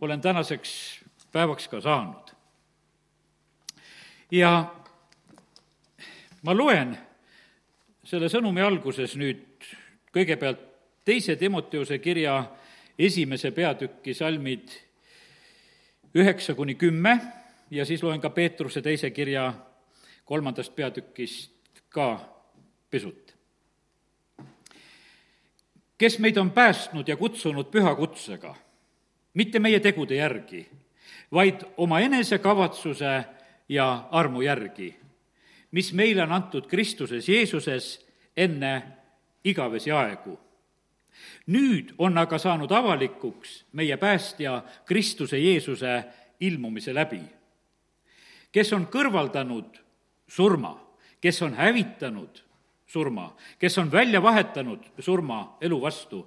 [0.00, 1.00] olen tänaseks
[1.32, 2.30] päevaks ka saanud.
[4.30, 4.74] ja
[6.42, 6.98] ma loen
[8.04, 9.66] selle sõnumi alguses nüüd
[10.14, 10.62] kõigepealt
[11.04, 12.44] teise Timoteuse kirja
[12.98, 14.70] esimese peatüki salmid
[16.14, 17.18] üheksa kuni kümme
[17.70, 19.52] ja siis loen ka Peetruse teise kirja
[20.24, 22.20] kolmandast peatükist ka
[22.90, 23.36] pisut.
[25.98, 28.54] kes meid on päästnud ja kutsunud püha kutsega,
[29.34, 30.66] mitte meie tegude järgi,
[31.32, 33.24] vaid oma enesekavatsuse
[33.68, 34.94] ja armu järgi,
[35.70, 38.82] mis meile on antud Kristuses Jeesuses enne
[39.44, 40.38] igavesi aegu.
[41.46, 46.04] Nüüd on aga saanud avalikuks meie päästja Kristuse Jeesuse
[46.40, 47.20] ilmumise läbi,
[48.52, 49.78] kes on kõrvaldanud
[50.28, 50.72] surma,
[51.20, 52.42] kes on hävitanud
[52.86, 56.24] surma, kes on välja vahetanud surma elu vastu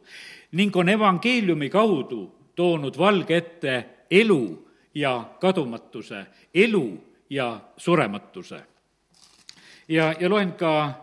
[0.51, 8.61] ning on evangeeliumi kaudu toonud valge ette elu ja kadumatuse, elu ja surematuse.
[9.87, 10.93] ja, ja loen ka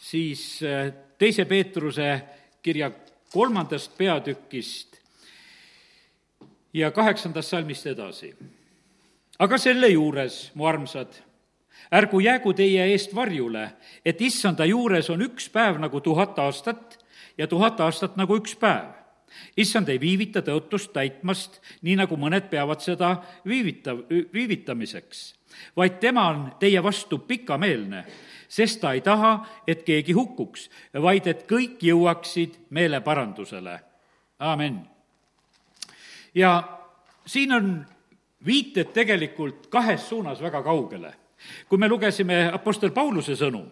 [0.00, 2.22] siis äh, teise Peetruse
[2.62, 2.90] kirja
[3.32, 4.96] kolmandast peatükist
[6.74, 8.34] ja kaheksandast salmist edasi.
[9.38, 11.14] aga selle juures, mu armsad,
[11.92, 13.70] ärgu jäägu teie eest varjule,
[14.04, 16.98] et issanda juures on üks päev nagu tuhat aastat
[17.38, 18.92] ja tuhat aastat nagu üks päev.
[19.56, 23.96] Issand ei viivita tõotust täitmast, nii nagu mõned peavad seda viivita,
[24.32, 25.24] viivitamiseks,
[25.76, 28.04] vaid tema on teie vastu pikameelne
[28.54, 30.68] sest ta ei taha, et keegi hukkuks,
[31.02, 33.80] vaid et kõik jõuaksid meeleparandusele.
[34.38, 34.80] amin.
[36.34, 36.62] ja
[37.26, 37.86] siin on
[38.46, 41.14] viited tegelikult kahes suunas väga kaugele.
[41.68, 43.64] kui me lugesime Apostel Pauluse sõnu,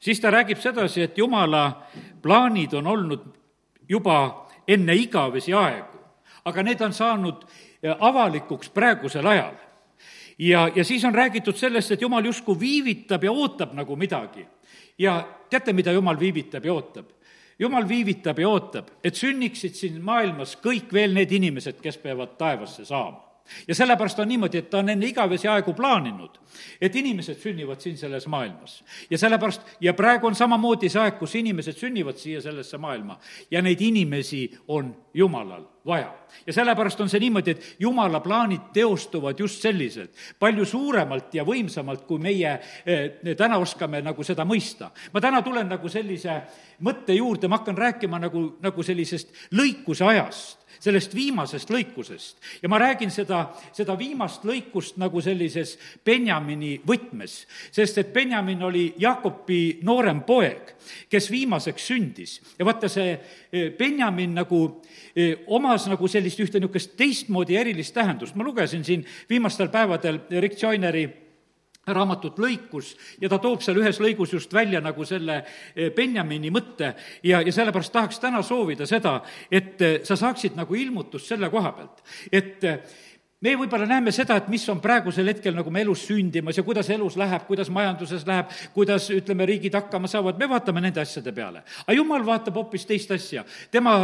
[0.00, 1.86] siis ta räägib sedasi, et jumala
[2.22, 3.24] plaanid on olnud
[3.88, 5.98] juba enne igavesi aegu,
[6.44, 7.44] aga need on saanud
[7.98, 9.54] avalikuks praegusel ajal
[10.38, 14.46] ja, ja siis on räägitud sellest, et jumal justkui viivitab ja ootab nagu midagi.
[14.98, 17.06] ja teate, mida jumal viivitab ja ootab?
[17.58, 22.84] jumal viivitab ja ootab, et sünniksid siin maailmas kõik veel need inimesed, kes peavad taevasse
[22.84, 23.29] saama
[23.68, 26.38] ja sellepärast on niimoodi, et ta on enne igavesi aegu plaaninud,
[26.80, 28.84] et inimesed sünnivad siin selles maailmas.
[29.10, 33.18] ja sellepärast, ja praegu on samamoodi see aeg, kus inimesed sünnivad siia sellesse maailma
[33.50, 36.14] ja neid inimesi on Jumalal vaja.
[36.46, 42.04] ja sellepärast on see niimoodi, et Jumala plaanid teostuvad just selliselt, palju suuremalt ja võimsamalt,
[42.06, 42.52] kui meie
[42.86, 44.90] eh, täna oskame nagu seda mõista.
[45.12, 46.40] ma täna tulen nagu sellise
[46.86, 52.36] mõtte juurde, ma hakkan rääkima nagu, nagu sellisest lõikuse ajast sellest viimasest lõikusest.
[52.62, 58.86] ja ma räägin seda, seda viimast lõikust nagu sellises Benjamini võtmes, sest et Benjamin oli
[58.98, 60.74] Jakobi noorem poeg,
[61.10, 64.62] kes viimaseks sündis ja vaata, see eh, Benjamin nagu
[65.14, 70.58] eh, omas nagu sellist ühte niisugust teistmoodi erilist tähendust, ma lugesin siin viimastel päevadel Rick
[70.58, 71.04] Joineri
[71.86, 72.90] raamatut lõikus
[73.22, 76.90] ja ta toob seal ühes lõigus just välja nagu selle eh, Benjamini mõtte
[77.22, 81.70] ja, ja sellepärast tahaks täna soovida seda, et eh, sa saaksid nagu ilmutust selle koha
[81.76, 82.98] pealt, et eh,
[83.46, 86.90] me võib-olla näeme seda, et mis on praegusel hetkel nagu me elus sündimas ja kuidas
[86.90, 91.62] elus läheb, kuidas majanduses läheb, kuidas, ütleme, riigid hakkama saavad, me vaatame nende asjade peale.
[91.86, 93.46] aga jumal vaatab hoopis teist asja.
[93.70, 93.96] tema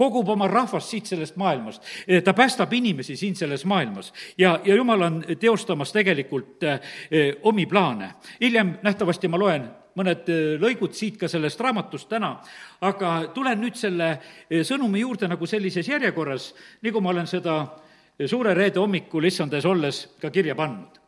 [0.00, 1.84] kogub oma rahvast siit sellest maailmast,
[2.24, 8.14] ta päästab inimesi siin selles maailmas ja, ja jumal on teostamas tegelikult eh, omi plaane.
[8.40, 9.68] hiljem nähtavasti ma loen
[9.98, 12.32] mõned eh, lõigud siit ka sellest raamatust täna,
[12.80, 16.52] aga tulen nüüd selle eh, sõnumi juurde nagu sellises järjekorras,
[16.82, 17.60] nagu ma olen seda
[18.26, 21.00] suure reede hommikul issand ees olles ka kirja pannud.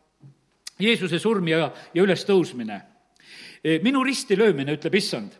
[0.82, 2.80] Jeesuse surm ja, ja ülestõusmine.
[3.84, 5.36] minu risti löömine, ütleb issand,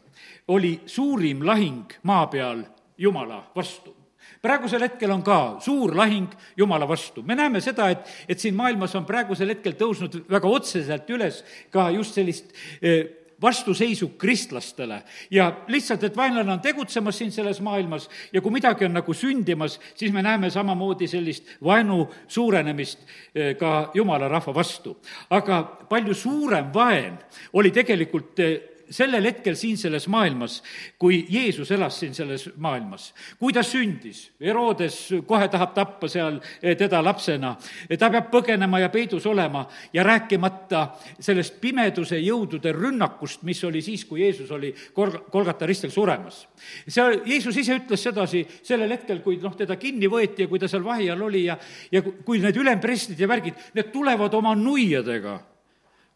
[0.48, 2.60] oli suurim lahing maa peal
[3.02, 3.96] Jumala vastu
[4.42, 7.22] praegusel hetkel on ka suur lahing Jumala vastu.
[7.22, 11.90] me näeme seda, et, et siin maailmas on praegusel hetkel tõusnud väga otseselt üles ka
[11.94, 18.40] just sellist eh, vastuseisu kristlastele ja lihtsalt, et vaenlane on tegutsemas siin selles maailmas ja
[18.40, 23.02] kui midagi on nagu sündimas, siis me näeme samamoodi sellist vaenu suurenemist
[23.34, 24.96] eh, ka jumala rahva vastu.
[25.30, 27.18] aga palju suurem vaen
[27.52, 28.60] oli tegelikult eh,
[28.92, 30.60] sellel hetkel siin selles maailmas,
[30.98, 33.12] kui Jeesus elas siin selles maailmas.
[33.38, 37.56] kui ta sündis, Herodes kohe tahab tappa seal eh, teda lapsena,
[37.98, 40.86] ta peab põgenema ja peidus olema ja rääkimata
[41.18, 46.46] sellest pimeduse jõudude rünnakust, mis oli siis, kui Jeesus oli kol-, Kolgata ristil suremas.
[46.86, 50.68] see, Jeesus ise ütles sedasi sellel hetkel, kui noh, teda kinni võeti ja kui ta
[50.68, 51.56] seal vahi all oli ja,
[51.92, 55.38] ja kui need ülemprestid ja värgid, need tulevad oma nuiadega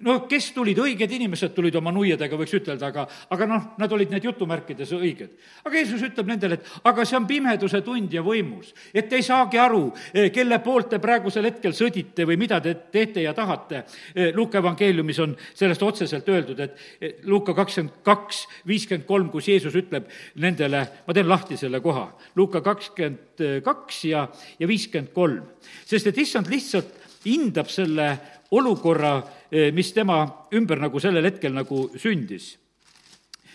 [0.05, 4.11] no kes tulid, õiged inimesed tulid oma nuiadega, võiks ütelda, aga, aga noh, nad olid
[4.13, 5.31] need jutumärkides õiged.
[5.65, 9.61] aga Jeesus ütleb nendele, et aga see on pimeduse tund ja võimus, et ei saagi
[9.61, 13.85] aru, eh, kelle poolt te praegusel hetkel sõdite või mida te teete ja tahate.
[14.15, 19.49] Eh, Luuka evangeeliumis on sellest otseselt öeldud, et eh, Luuka kakskümmend kaks, viiskümmend kolm, kus
[19.49, 24.29] Jeesus ütleb nendele, ma teen lahti selle koha, Luuka kakskümmend kaks ja,
[24.61, 25.45] ja viiskümmend kolm.
[25.85, 28.07] sest et issand lihtsalt hindab selle
[28.51, 32.59] olukorra, eh, mis tema ümber nagu sellel hetkel nagu sündis.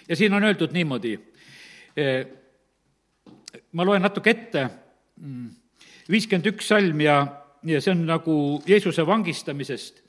[0.07, 1.19] ja siin on öeldud niimoodi,
[1.95, 2.25] eh,
[3.71, 4.69] ma loen natuke ette,
[5.21, 5.49] mm,
[6.09, 7.25] viiskümmend üks salm ja,
[7.63, 10.01] ja see on nagu Jeesuse vangistamisest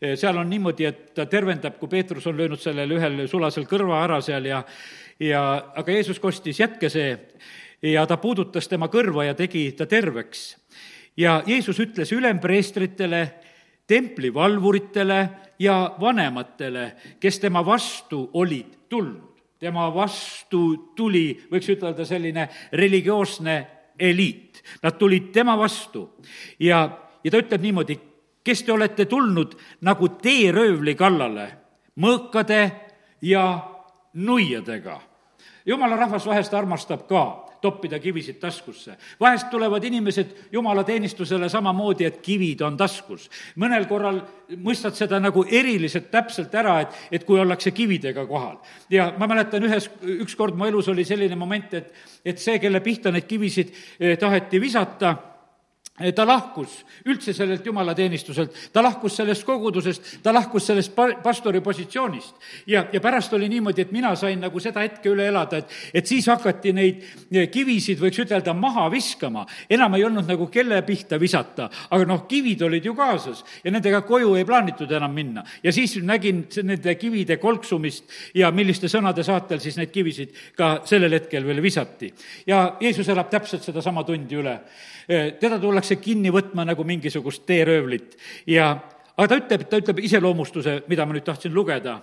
[0.00, 4.04] eh, seal on niimoodi, et ta tervendab, kui Peetrus on löönud sellele ühel sulasel kõrva
[4.04, 4.62] ära seal ja,
[5.18, 5.42] ja
[5.74, 7.16] aga Jeesus kostis, jätke see,
[7.82, 10.56] ja ta puudutas tema kõrva ja tegi ta terveks.
[11.16, 13.47] ja Jeesus ütles ülempreestritele
[13.88, 19.28] templivalvuritele ja vanematele, kes tema vastu olid tulnud.
[19.58, 23.56] tema vastu tuli, võiks ütelda, selline religioosne
[23.98, 24.62] eliit.
[24.82, 26.04] Nad tulid tema vastu
[26.62, 26.84] ja,
[27.24, 27.98] ja ta ütleb niimoodi,
[28.44, 31.48] kes te olete tulnud nagu teeröövli kallale
[31.98, 32.60] mõõkade
[33.22, 33.44] ja
[34.14, 35.00] nuiadega.
[35.66, 38.96] jumala rahvas vahest armastab ka toppida kivisid taskusse.
[39.20, 43.30] vahest tulevad inimesed jumalateenistusele samamoodi, et kivid on taskus.
[43.56, 44.20] mõnel korral
[44.56, 48.56] mõistad seda nagu eriliselt täpselt ära, et, et kui ollakse kividega kohal.
[48.90, 51.92] ja ma mäletan ühes, ükskord mu elus oli selline moment, et,
[52.24, 55.16] et see, kelle pihta neid kivisid eh, taheti visata,
[56.14, 62.34] ta lahkus üldse sellelt jumalateenistuselt, ta lahkus sellest kogudusest, ta lahkus sellest pa-, pastori positsioonist.
[62.66, 66.06] ja, ja pärast oli niimoodi, et mina sain nagu seda hetke üle elada, et, et
[66.06, 67.02] siis hakati neid
[67.52, 69.46] kivisid, võiks ütelda, maha viskama.
[69.70, 74.02] enam ei olnud nagu kelle pihta visata, aga noh, kivid olid ju kaasas ja nendega
[74.06, 75.44] koju ei plaanitud enam minna.
[75.62, 78.04] ja siis nägin nende kivide kolksumist
[78.34, 82.12] ja milliste sõnade saatel siis neid kivisid ka sellel hetkel veel visati.
[82.46, 84.60] ja Jeesus elab täpselt sedasama tundi üle
[85.40, 88.70] teda tullakse kinni võtma nagu mingisugust teeröövlit ja
[89.16, 92.00] aga ta ütleb, ta ütleb iseloomustuse, mida ma nüüd tahtsin lugeda.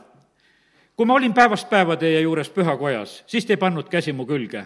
[0.96, 4.66] kui ma olin päevast päeva teie juures pühakojas, siis te ei pannud käsi mu külge.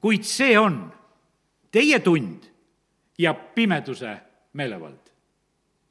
[0.00, 0.92] kuid see on
[1.70, 2.44] teie tund
[3.18, 4.16] ja pimeduse
[4.52, 5.03] meelevald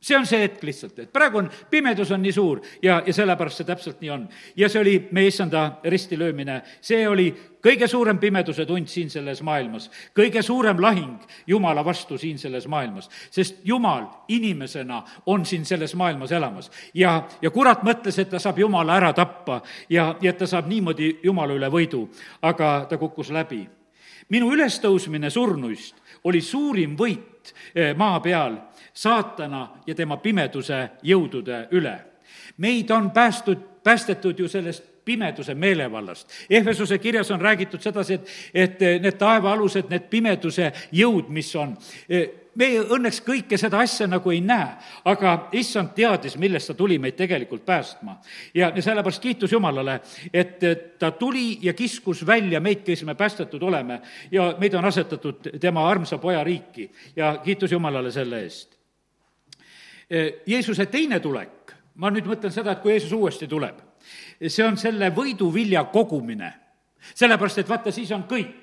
[0.04, 3.62] see on see hetk lihtsalt, et praegu on, pimedus on nii suur ja, ja sellepärast
[3.62, 4.28] see täpselt nii on.
[4.60, 7.30] ja see oli meie issanda ristilöömine, see oli
[7.64, 13.08] kõige suurem pimeduse tund siin selles maailmas, kõige suurem lahing Jumala vastu siin selles maailmas,
[13.32, 16.72] sest Jumal inimesena on siin selles maailmas elamas.
[16.94, 20.68] ja, ja kurat mõtles, et ta saab Jumala ära tappa ja, ja et ta saab
[20.68, 22.10] niimoodi Jumala üle võidu,
[22.42, 23.68] aga ta kukkus läbi.
[24.30, 28.58] minu ülestõusmine surnuist oli suurim võit eh, maa peal
[28.94, 32.00] saatana ja tema pimeduse jõudude üle.
[32.58, 36.30] meid on päästud, päästetud ju sellest pimeduse meelevallast.
[36.50, 41.76] Ehvesuse kirjas on räägitud sedasi, et, et need taevaalused, need pimeduse jõud, mis on,
[42.56, 44.68] meie õnneks kõike seda asja nagu ei näe,
[45.10, 48.20] aga issand teadis, millest ta tuli meid tegelikult päästma.
[48.54, 50.00] ja, ja sellepärast kiitus Jumalale,
[50.34, 50.60] et
[51.00, 54.02] ta tuli ja kiskus välja meid, kes me päästetud oleme
[54.32, 58.83] ja meid on asetatud tema armsa poja riiki ja kiitus Jumalale selle eest.
[60.46, 63.80] Jeesuse teine tulek, ma nüüd mõtlen seda, et kui Jeesus uuesti tuleb,
[64.46, 66.54] see on selle võiduvilja kogumine.
[67.16, 68.63] sellepärast, et vaata, siis on kõik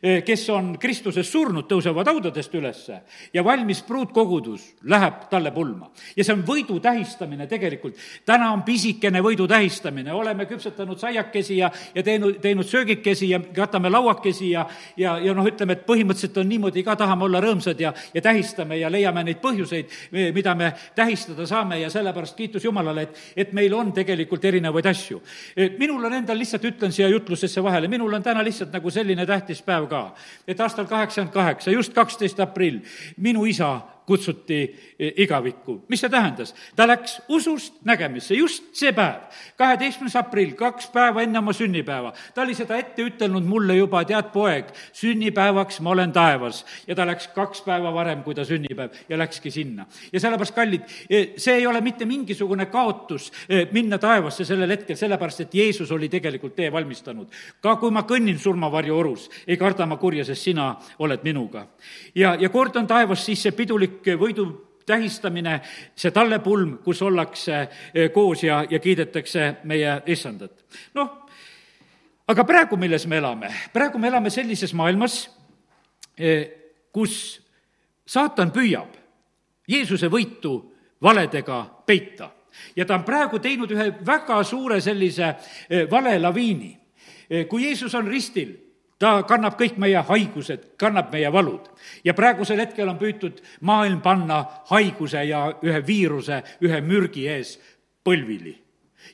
[0.00, 3.00] kes on Kristuses surnud, tõusevad haudadest ülesse
[3.34, 5.90] ja valmis pruutkogudus läheb talle pulma.
[6.16, 7.96] ja see on võidu tähistamine tegelikult.
[8.26, 13.90] täna on pisikene võidu tähistamine, oleme küpsetanud saiakesi ja, ja teinud, teinud söögikesi ja katame
[13.90, 14.66] lauakesi ja,
[14.96, 18.78] ja, ja noh, ütleme, et põhimõtteliselt on niimoodi ka, tahame olla rõõmsad ja, ja tähistame
[18.80, 19.92] ja leiame neid põhjuseid,
[20.34, 25.20] mida me tähistada saame ja sellepärast kiitus Jumalale, et, et meil on tegelikult erinevaid asju.
[25.56, 29.26] Eh, minul on endal, lihtsalt ütlen siia jutlusesse vahele, minul on täna lihtsalt nagu selline
[29.28, 30.02] tähtis päev ka,
[30.48, 32.80] et aastal kaheksakümmend kaheksa, just kaksteist aprill,
[33.18, 33.80] minu isa
[34.10, 34.58] kutsuti
[34.98, 35.84] e, igavikku.
[35.88, 36.54] mis see tähendas?
[36.76, 39.28] ta läks usust nägemisse, just see päev,
[39.60, 42.12] kaheteistkümnes aprill, kaks päeva enne oma sünnipäeva.
[42.34, 46.64] ta oli seda ette ütelnud mulle juba, tead, poeg, sünnipäevaks ma olen taevas.
[46.88, 49.86] ja ta läks kaks päeva varem, kui ta sünnipäev, ja läkski sinna.
[50.12, 54.98] ja sellepärast, kallid, e, see ei ole mitte mingisugune kaotus e, minna taevasse sellel hetkel,
[54.98, 57.30] sellepärast et Jeesus oli tegelikult tee valmistanud.
[57.60, 61.66] ka kui ma kõnnin surmavarju orus, ei karda ma kurja, sest sina oled minuga.
[62.14, 64.46] ja, ja kord on taevas siis see pidulik pikk võidu
[64.86, 65.60] tähistamine,
[65.94, 70.64] see tallepulm, kus ollakse eh, koos ja, ja kiidetakse meie issandat.
[70.94, 71.12] noh,
[72.28, 73.52] aga praegu, milles me elame?
[73.72, 75.22] praegu me elame sellises maailmas,
[76.18, 76.48] eh,
[76.92, 77.40] kus
[78.06, 78.98] saatan püüab
[79.70, 80.56] Jeesuse võitu
[81.02, 82.30] valedega peita
[82.76, 85.28] ja ta on praegu teinud ühe väga suure sellise
[85.68, 86.76] eh, valelaviini.
[87.46, 88.56] Kui Jeesus on ristil,
[89.00, 91.70] ta kannab kõik meie haigused, kannab meie valud.
[92.04, 97.58] ja praegusel hetkel on püütud maailm panna haiguse ja ühe viiruse, ühe mürgi ees
[98.04, 98.58] põlvili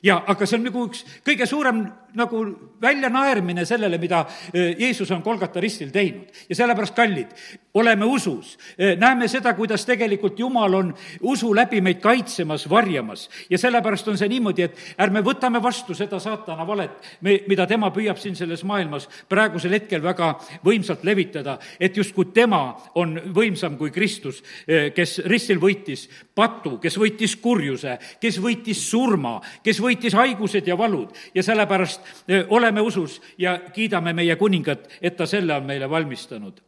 [0.03, 1.85] ja aga see on nagu üks kõige suurem
[2.17, 2.43] nagu
[2.81, 6.27] väljanaermine sellele, mida e, Jeesus on Kolgata ristil teinud.
[6.49, 7.31] ja sellepärast, kallid,
[7.73, 13.29] oleme usus, e, näeme seda, kuidas tegelikult Jumal on usu läbi meid kaitsemas, varjamas.
[13.49, 17.91] ja sellepärast on see niimoodi, et ärme võtame vastu seda saatana valet, me, mida tema
[17.93, 20.33] püüab siin selles maailmas praegusel hetkel väga
[20.65, 26.97] võimsalt levitada, et justkui tema on võimsam kui Kristus, e, kes ristil võitis patu, kes
[26.97, 32.06] võitis kurjuse, kes võitis surma, kes võitis haigused ja valud ja sellepärast
[32.49, 36.61] oleme usus ja kiidame meie kuningat, et ta selle on meile valmistanud.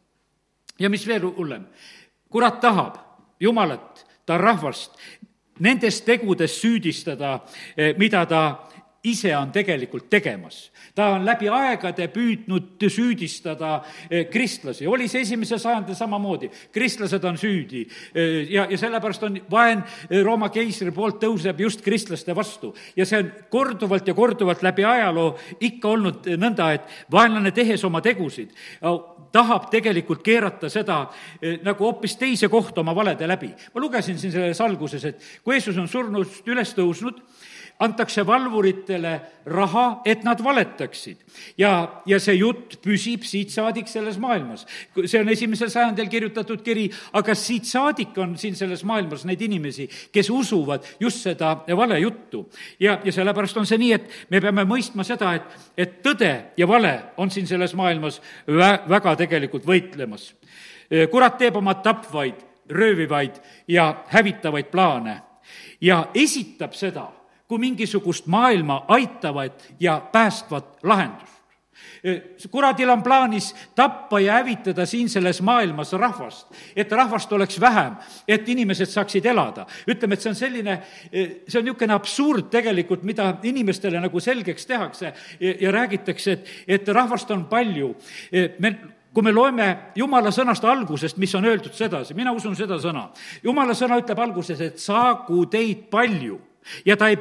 [0.78, 1.66] ja mis veel hullem,
[2.28, 2.96] kurat tahab
[3.40, 4.96] Jumalat, ta rahvast
[5.58, 7.40] nendes tegudes süüdistada,
[7.96, 8.68] mida ta
[9.04, 10.70] ise on tegelikult tegemas.
[10.94, 13.80] ta on läbi aegade püüdnud süüdistada
[14.10, 19.38] eh, kristlasi, oli see esimesel sajandil samamoodi, kristlased on süüdi eh, ja, ja sellepärast on
[19.50, 19.80] vaen
[20.10, 22.74] eh, Rooma keisri poolt tõuseb just kristlaste vastu.
[22.96, 28.02] ja see on korduvalt ja korduvalt läbi ajaloo ikka olnud nõnda, et vaenlane, tehes oma
[28.04, 28.52] tegusid,
[29.32, 31.06] tahab tegelikult keerata seda
[31.64, 33.54] nagu hoopis teise kohta oma valede läbi.
[33.74, 37.22] ma lugesin siin selles alguses, et kui Jeesus on surnust üles tõusnud,
[37.80, 41.16] antakse valvuritele raha, et nad valetaksid.
[41.58, 44.66] ja, ja see jutt püsib siit saadik selles maailmas.
[45.06, 49.88] see on esimesel sajandil kirjutatud kiri, aga siit saadik on siin selles maailmas neid inimesi,
[50.12, 52.48] kes usuvad just seda valejuttu.
[52.80, 56.68] ja, ja sellepärast on see nii, et me peame mõistma seda, et, et tõde ja
[56.68, 60.34] vale on siin selles maailmas vä-, väga tegelikult võitlemas.
[61.10, 65.16] kurat teeb oma tapvaid, röövivaid ja hävitavaid plaane
[65.80, 67.08] ja esitab seda
[67.50, 71.40] kui mingisugust maailma aitavat ja päästvat lahendust.
[72.50, 77.96] kuradil on plaanis tappa ja hävitada siin selles maailmas rahvast, et rahvast oleks vähem,
[78.28, 79.66] et inimesed saaksid elada.
[79.88, 80.76] ütleme, et see on selline,
[81.10, 87.30] see on niisugune absurd tegelikult, mida inimestele nagu selgeks tehakse ja, räägitakse, et, et rahvast
[87.30, 87.94] on palju.
[88.58, 88.76] me
[89.14, 89.66] kui me loeme
[89.98, 93.08] jumala sõnast algusest, mis on öeldud sedasi, mina usun seda sõna.
[93.42, 96.38] jumala sõna ütleb alguses, et saagu teid palju
[96.84, 97.18] ja ta ei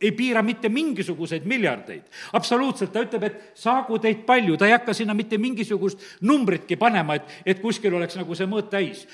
[0.00, 2.02] ei piira mitte mingisuguseid miljardeid.
[2.32, 7.18] absoluutselt, ta ütleb, et saagu teid palju, ta ei hakka sinna mitte mingisugust numbritki panema,
[7.20, 9.06] et, et kuskil oleks nagu see mõõt täis.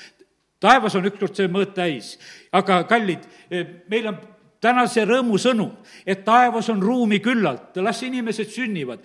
[0.61, 2.17] taevas on ükskord see mõõt täis,
[2.53, 3.27] aga kallid,
[3.91, 4.19] meil on
[4.61, 5.73] täna see rõõmusõnum,
[6.07, 9.03] et taevas on ruumi küllalt, las inimesed sünnivad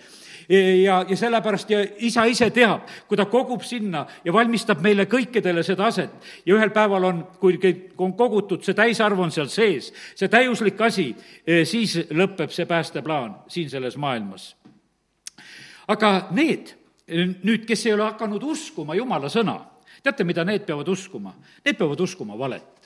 [0.48, 5.64] ja, ja sellepärast ja isa ise teab, kui ta kogub sinna ja valmistab meile kõikidele
[5.66, 6.10] seda aset
[6.46, 7.58] ja ühel päeval on, kui
[7.98, 11.10] on kogutud, see täisarv on seal sees, see täiuslik asi,
[11.46, 14.54] eh, siis lõpeb see päästeplaan siin selles maailmas.
[15.88, 16.76] aga need
[17.42, 19.58] nüüd, kes ei ole hakanud uskuma Jumala sõna,
[20.02, 21.34] teate, mida need peavad uskuma?
[21.64, 22.81] Need peavad uskuma valet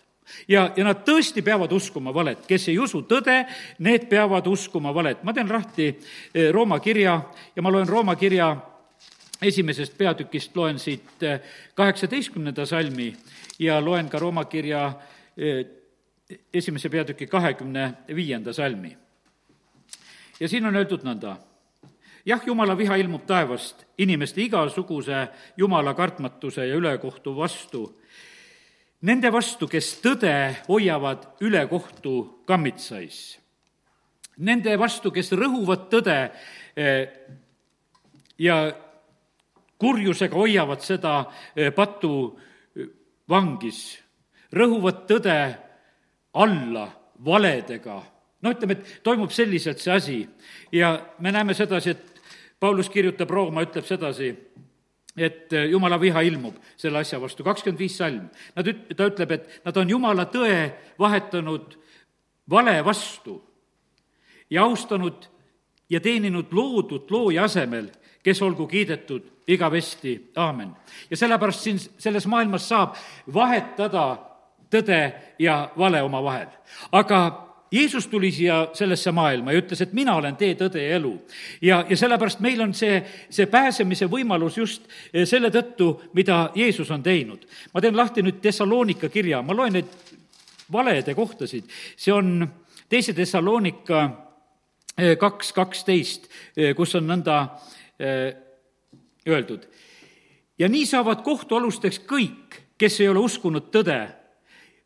[0.49, 3.39] ja, ja nad tõesti peavad uskuma valet, kes ei usu tõde,
[3.79, 5.23] need peavad uskuma valet.
[5.23, 7.21] ma teen lahti eh, Rooma kirja
[7.57, 8.57] ja ma loen Rooma kirja
[9.43, 11.41] esimesest peatükist, loen siit eh,
[11.75, 13.15] kaheksateistkümnenda salmi
[13.59, 14.93] ja loen ka Rooma kirja
[15.37, 15.67] eh,
[16.55, 18.97] esimese peatüki kahekümne viienda salmi.
[20.41, 21.37] ja siin on öeldud nõnda
[22.27, 27.87] jah, jumala viha ilmub taevast inimeste igasuguse jumala kartmatuse ja ülekohtu vastu
[29.05, 30.33] nende vastu, kes tõde
[30.69, 33.37] hoiavad ülekohtu kammitsais.
[34.47, 36.17] Nende vastu, kes rõhuvad tõde
[36.77, 37.09] eh,
[38.39, 38.57] ja
[39.81, 41.15] kurjusega hoiavad seda
[41.55, 42.13] eh, patu
[42.77, 42.89] eh,
[43.29, 43.81] vangis,
[44.53, 45.39] rõhuvad tõde
[46.37, 46.91] alla
[47.25, 48.03] valedega.
[48.43, 50.19] no ütleme, et toimub selliselt see asi
[50.73, 52.21] ja me näeme sedasi, et
[52.61, 54.31] Paulus kirjutab Rooma, ütleb sedasi,
[55.17, 58.29] et äh, jumala viha ilmub selle asja vastu, kakskümmend viis salm.
[58.57, 60.59] Nad üt-, ta ütleb, et nad on jumala tõe
[60.99, 61.77] vahetanud
[62.51, 63.41] vale vastu
[64.51, 65.29] ja austanud
[65.91, 67.89] ja teeninud loodut looja asemel,
[68.23, 70.73] kes olgu kiidetud igavesti, aamen.
[71.11, 72.97] ja sellepärast siin selles maailmas saab
[73.35, 74.19] vahetada
[74.71, 76.49] tõde ja vale omavahel.
[76.93, 81.13] aga Jeesus tuli siia sellesse maailma ja ütles, et mina olen tee, tõde ja elu.
[81.63, 86.91] ja, ja sellepärast meil on see, see pääsemise võimalus just eh, selle tõttu, mida Jeesus
[86.95, 87.47] on teinud.
[87.75, 89.91] ma teen lahti nüüd Thessalonika kirja, ma loen neid
[90.73, 92.47] valede kohtasid, see on
[92.89, 94.05] teise Thessalonika
[94.97, 97.41] eh, kaks kaksteist, eh, kus on nõnda
[99.27, 99.67] öeldud.
[100.59, 104.05] ja nii saavad kohtualusteks kõik, kes ei ole uskunud tõde,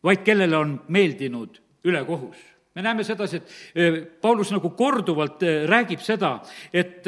[0.02, 6.38] vaid kellele on meeldinud ülekohus me näeme sedasi, et Paulus nagu korduvalt räägib seda,
[6.72, 7.06] et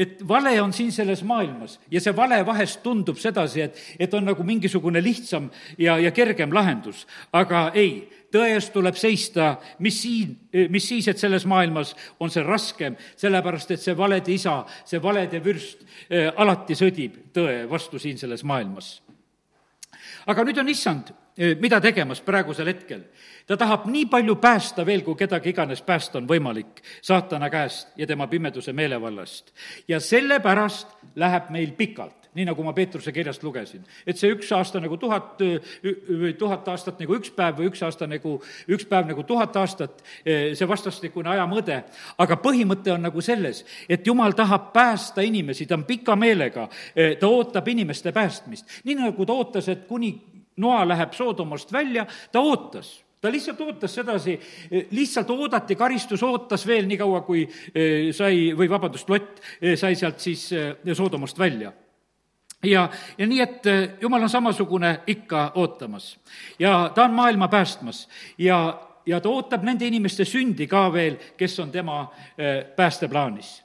[0.00, 4.24] et vale on siin selles maailmas ja see vale vahest tundub sedasi, et, et on
[4.24, 7.02] nagu mingisugune lihtsam ja, ja kergem lahendus.
[7.36, 9.50] aga ei, tõe eest tuleb seista,
[9.84, 10.32] mis siin,
[10.72, 15.42] mis siis, et selles maailmas on see raskem, sellepärast et see valede isa, see valede
[15.44, 15.84] vürst
[16.36, 19.00] alati sõdib tõe vastu siin selles maailmas.
[20.26, 21.12] aga nüüd on issand
[21.60, 23.04] mida tegemas praegusel hetkel
[23.46, 28.06] ta tahab nii palju päästa veel, kui kedagi iganes päästa on võimalik saatana käest ja
[28.06, 29.50] tema pimeduse meelevallast.
[29.88, 33.82] ja sellepärast läheb meil pikalt nii nagu ma Peetruse kirjast lugesin.
[34.06, 35.38] et see üks aasta nagu tuhat,
[36.38, 38.36] tuhat aastat nagu üks päev või üks aasta nagu,
[38.70, 41.82] üks päev nagu tuhat aastat, e, see vastastikune ajamõõde.
[42.18, 47.16] aga põhimõte on nagu selles, et jumal tahab päästa inimesi, ta on pika meelega, e,
[47.16, 48.66] ta ootab inimeste päästmist.
[48.84, 50.14] nii nagu ta ootas, et kuni
[50.56, 54.40] noa läheb Soodomast välja, ta ootas ta lihtsalt ootas sedasi,
[54.90, 59.96] lihtsalt oodati, karistus ootas veel nii kaua, kui eh, sai, või vabandust, Lott eh, sai
[59.98, 61.72] sealt siis eh, Soodomast välja
[62.64, 62.86] ja,
[63.18, 63.68] ja nii, et
[64.00, 66.14] jumal on samasugune ikka ootamas
[66.58, 68.06] ja ta on maailma päästmas
[68.38, 68.60] ja,
[69.06, 72.02] ja ta ootab nende inimeste sündi ka veel, kes on tema
[72.76, 73.62] päästeplaanis.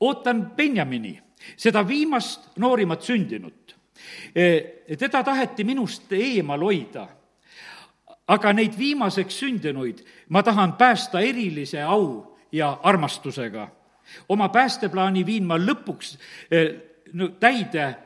[0.00, 1.18] ootan Benjamini,
[1.56, 3.65] seda viimast noorimat sündinut.
[4.98, 7.08] Teda taheti minust eemal hoida
[8.26, 13.68] aga neid viimaseks sündinuid ma tahan päästa erilise au ja armastusega.
[14.28, 16.18] oma päästeplaani viin ma lõpuks
[16.50, 16.74] eh,
[17.12, 17.96] no, täide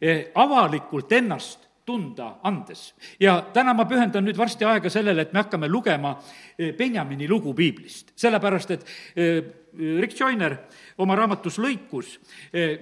[0.00, 2.94] eh, avalikult ennast tunda andes.
[3.20, 6.14] ja täna ma pühendan nüüd varsti aega sellele, et me hakkame lugema
[6.58, 8.86] eh, Benjamini lugu piiblist, sellepärast et
[10.00, 10.56] Rick Joyner
[10.98, 12.16] oma raamatus Lõikus,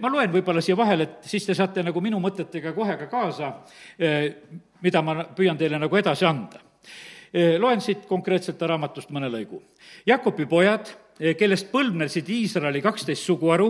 [0.01, 3.51] ma loen võib-olla siia vahele, et siis te saate nagu minu mõtetega kohe ka kaasa,
[4.83, 6.63] mida ma püüan teile nagu edasi anda
[7.61, 9.61] loen siit konkreetselt raamatust mõne lõigu.
[10.09, 10.89] Jakobi pojad,
[11.39, 13.69] kellest põlvnesid Iisraeli kaksteist suguharu,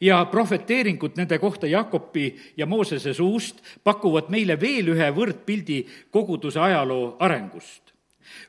[0.00, 7.16] ja prohveteeringud nende kohta Jakobi ja Moosese suust pakuvad meile veel ühe võrdpildi koguduse ajaloo
[7.18, 7.82] arengust.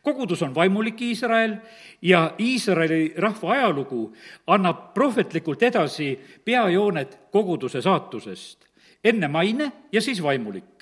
[0.03, 1.55] kogudus on vaimulik Iisrael
[2.01, 4.13] ja Iisraeli rahva ajalugu
[4.47, 8.57] annab prohvetlikult edasi peajooned koguduse saatusest,
[9.03, 10.74] enne maine ja siis vaimulik.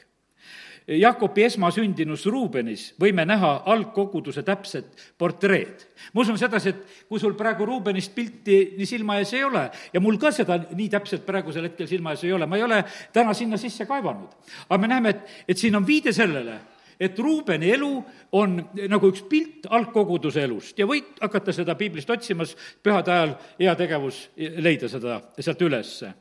[0.87, 5.85] Jakobi esmasündinus Ruubenis võime näha algkoguduse täpset portreed.
[6.13, 9.99] ma usun sedasi, et kui sul praegu Ruubenist pilti nii silma ees ei ole ja
[10.03, 13.33] mul ka seda nii täpselt praegusel hetkel silma ees ei ole, ma ei ole täna
[13.33, 14.29] sinna sisse kaevanud.
[14.69, 16.59] aga me näeme, et, et siin on viide sellele,
[16.99, 17.93] et Ruubeni elu
[18.31, 23.75] on nagu üks pilt algkoguduse elust ja võid hakata seda piiblist otsimas, pühade ajal hea
[23.79, 26.11] tegevus leida seda sealt ülesse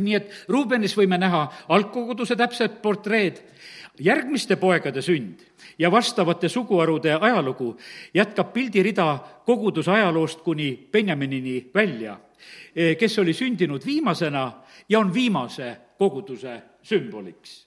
[0.00, 3.42] nii et Ruubenis võime näha algkoguduse täpsed portreed,
[4.00, 5.42] järgmiste poegade sünd
[5.78, 7.74] ja vastavate suguharude ajalugu
[8.14, 12.16] jätkab pildirida koguduse ajaloost kuni Benjaminini välja,
[12.74, 14.52] eh, kes oli sündinud viimasena
[14.88, 17.66] ja on viimase koguduse sümboliks.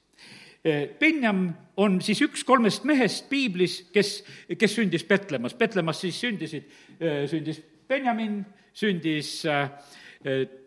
[0.66, 4.24] Eh, Benjam on siis üks kolmest mehest piiblis, kes,
[4.58, 6.64] kes sündis Petlemmas, Petlemmas siis sündisid,
[7.00, 9.70] eh, sündis Benjamin, sündis äh,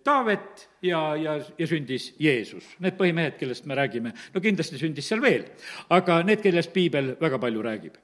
[0.04, 4.12] Taavet ja, ja, ja sündis Jeesus, need põhimehed, kellest me räägime.
[4.34, 5.48] no kindlasti sündis seal veel,
[5.90, 7.96] aga need, kellest piibel väga palju räägib.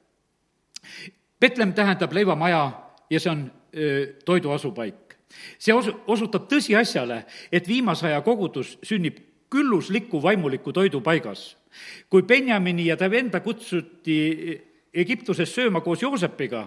[1.41, 2.65] Betlem tähendab leivamaja
[3.11, 5.15] ja see on öö, toidu asupaik.
[5.59, 11.57] see osu-, osutab tõsiasjale, et viimase aja kogudus sünnib küllusliku vaimuliku toidu paigas.
[12.11, 16.63] kui Benjamini ja ta enda kutsuti Egiptuses sööma koos Joosepiga,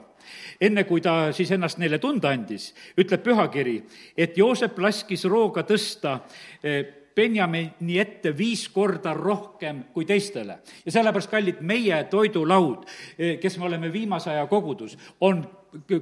[0.60, 3.78] enne kui ta siis ennast neile tunda andis, ütleb pühakiri,
[4.18, 6.20] et Joosep laskis rooga tõsta
[6.64, 6.82] eh,
[7.18, 10.60] Benjamini ette viis korda rohkem kui teistele.
[10.86, 12.84] ja sellepärast, kallid, meie toidulaud,
[13.18, 15.42] eh, kes me oleme viimase aja kogudus, on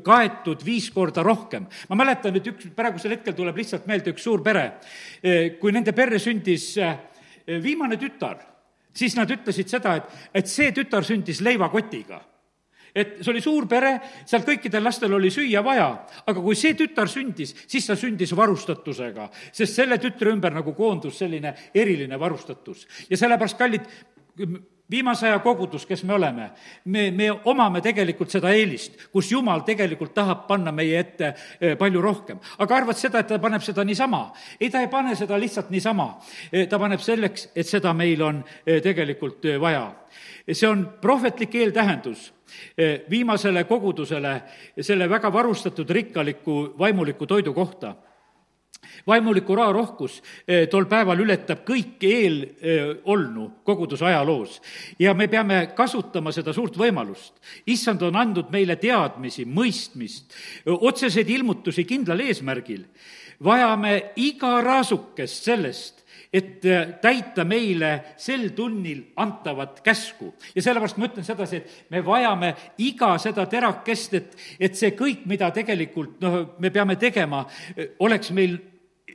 [0.03, 1.67] kaetud viis korda rohkem.
[1.89, 4.71] ma mäletan, et üks, praegusel hetkel tuleb lihtsalt meelde üks suur pere,
[5.23, 6.73] eh, kui nende perre sündis
[7.45, 8.54] viimane tütar
[8.95, 12.21] siis nad ütlesid seda, et, et see tütar sündis leivakotiga
[12.95, 15.89] et see oli suur pere, seal kõikidel lastel oli süüa vaja,
[16.31, 21.19] aga kui see tütar sündis, siis ta sündis varustatusega, sest selle tütre ümber nagu koondus
[21.19, 22.87] selline eriline varustatus.
[23.09, 23.89] ja sellepärast, kallid,
[24.91, 26.49] viimase aja kogudus, kes me oleme,
[26.85, 32.01] me, me omame tegelikult seda eelist, kus Jumal tegelikult tahab panna meie ette eh, palju
[32.01, 32.39] rohkem.
[32.57, 34.29] aga arvad seda, et ta paneb seda niisama?
[34.59, 36.09] ei, ta ei pane seda lihtsalt niisama.
[36.51, 39.91] Eh, ta paneb selleks, et seda meil on eh, tegelikult vaja.
[40.51, 42.31] see on prohvetlik eeltähendus
[43.09, 44.41] viimasele kogudusele
[44.81, 47.95] selle väga varustatud rikkaliku vaimuliku toidu kohta
[49.07, 54.61] vaimuliku raharohkus eh, tol päeval ületab kõik eelolnu koguduse ajaloos
[54.99, 57.33] ja me peame kasutama seda suurt võimalust.
[57.67, 60.33] issand on andnud meile teadmisi, mõistmist,
[60.65, 62.85] otseseid ilmutusi kindlal eesmärgil.
[63.43, 66.63] vajame iga raasukest sellest, et
[67.01, 70.33] täita meile sel tunnil antavat käsku.
[70.55, 75.25] ja sellepärast ma ütlen sedasi, et me vajame iga seda terakest, et, et see kõik,
[75.25, 77.45] mida tegelikult noh, me peame tegema,
[77.99, 78.57] oleks meil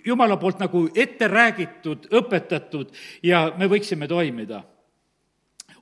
[0.05, 4.63] jumala poolt nagu ette räägitud, õpetatud ja me võiksime toimida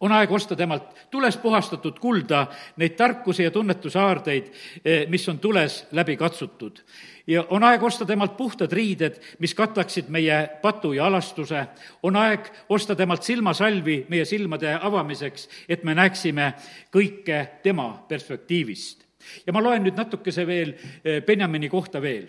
[0.01, 2.47] on aeg osta temalt tules puhastatud kulda,
[2.79, 4.51] neid tarkuse ja tunnetuse haardeid,
[4.85, 6.79] eh, mis on tules läbi katsutud.
[7.27, 11.67] ja on aeg osta temalt puhtad riided, mis kataksid meie patu ja alastuse,
[12.03, 16.55] on aeg osta temalt silmasalvi meie silmade avamiseks, et me näeksime
[16.93, 19.05] kõike tema perspektiivist.
[19.47, 22.29] ja ma loen nüüd natukese veel eh, Benjamini kohta veel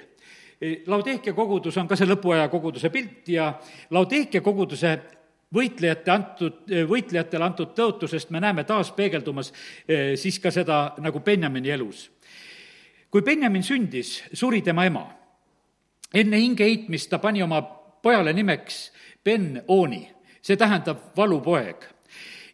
[0.61, 3.53] eh, Laudeekia kogudus on ka see lõpuaja koguduse pilt ja
[3.89, 4.97] Laudeekia koguduse
[5.53, 6.57] võitlejate antud,
[6.89, 9.51] võitlejatele antud tõotusest me näeme taas peegeldumas
[9.87, 12.09] eh, siis ka seda nagu Benjamini elus.
[13.09, 15.07] kui Benjamin sündis, suri tema ema.
[16.13, 17.61] enne hinge heitmist ta pani oma
[18.01, 18.91] pojale nimeks
[19.25, 20.09] Ben-Oni,
[20.41, 21.83] see tähendab valupoeg.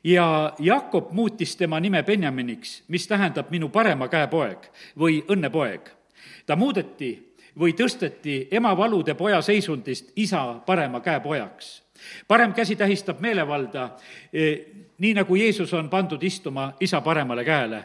[0.04, 5.82] ja Jakob muutis tema nime Benjaminiks, mis tähendab minu parema käe poeg või õnnepoeg.
[6.46, 7.25] ta muudeti
[7.60, 11.86] või tõsteti ema valude poja seisundist isa parema käe pojaks
[12.28, 13.90] parem käsi tähistab meelevalda,
[14.34, 14.58] e,
[14.98, 17.84] nii nagu Jeesus on pandud istuma isa paremale käele.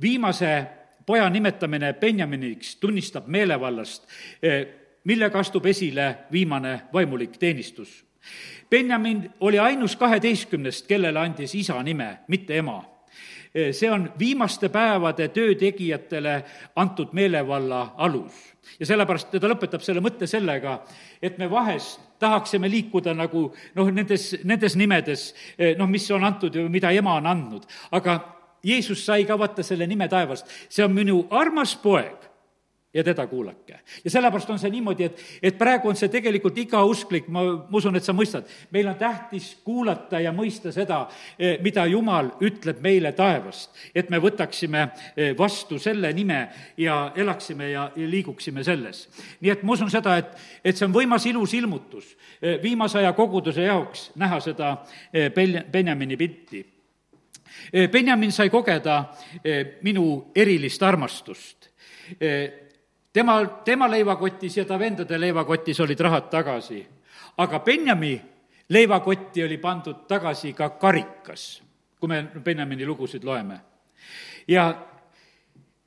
[0.00, 0.66] viimase
[1.06, 4.08] poja nimetamine Benjaminiks tunnistab meelevallast,
[4.42, 4.66] e,
[5.04, 8.04] millega astub esile viimane vaimulik teenistus.
[8.70, 12.89] Benjamin oli ainus kaheteistkümnest, kellele andis isa nime, mitte ema
[13.54, 16.44] see on viimaste päevade töötegijatele
[16.76, 18.32] antud meelevalla alus.
[18.80, 20.80] ja sellepärast ta lõpetab selle mõtte sellega,
[21.22, 25.34] et me vahest tahaksime liikuda nagu noh, nendes, nendes nimedes,
[25.78, 27.66] noh, mis on antud ja mida ema on andnud.
[27.90, 28.20] aga
[28.64, 32.29] Jeesus sai ka vaata selle nime taevast, see on minu armas poeg
[32.94, 33.80] ja teda kuulake.
[34.04, 37.78] ja sellepärast on see niimoodi, et, et praegu on see tegelikult iga usklik, ma, ma
[37.78, 41.04] usun, et sa mõistad, meil on tähtis kuulata ja mõista seda,
[41.38, 43.70] eh, mida Jumal ütleb meile taevast.
[43.94, 44.82] et me võtaksime
[45.16, 46.40] eh, vastu selle nime
[46.76, 49.06] ja elaksime ja, ja liiguksime selles.
[49.40, 53.12] nii et ma usun seda, et, et see on võimas ilus ilmutus eh, viimase aja
[53.12, 54.76] koguduse jaoks näha seda
[55.34, 56.66] Bel-, Benjamini pilti.
[57.92, 59.04] Benjamin sai kogeda
[59.82, 61.68] minu erilist armastust
[63.12, 66.86] tema, tema leivakotis ja ta vendade leivakotis olid rahad tagasi.
[67.36, 68.20] aga Benjami
[68.68, 71.62] leivakotti oli pandud tagasi ka karikas,
[72.00, 73.60] kui me Benjamini lugusid loeme.
[74.48, 74.74] ja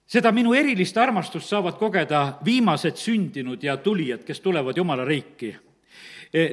[0.05, 5.55] seda minu erilist armastust saavad kogeda viimased sündinud ja tulijad, kes tulevad Jumala riiki.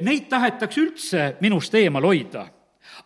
[0.01, 2.47] Neid tahetakse üldse minust eemal hoida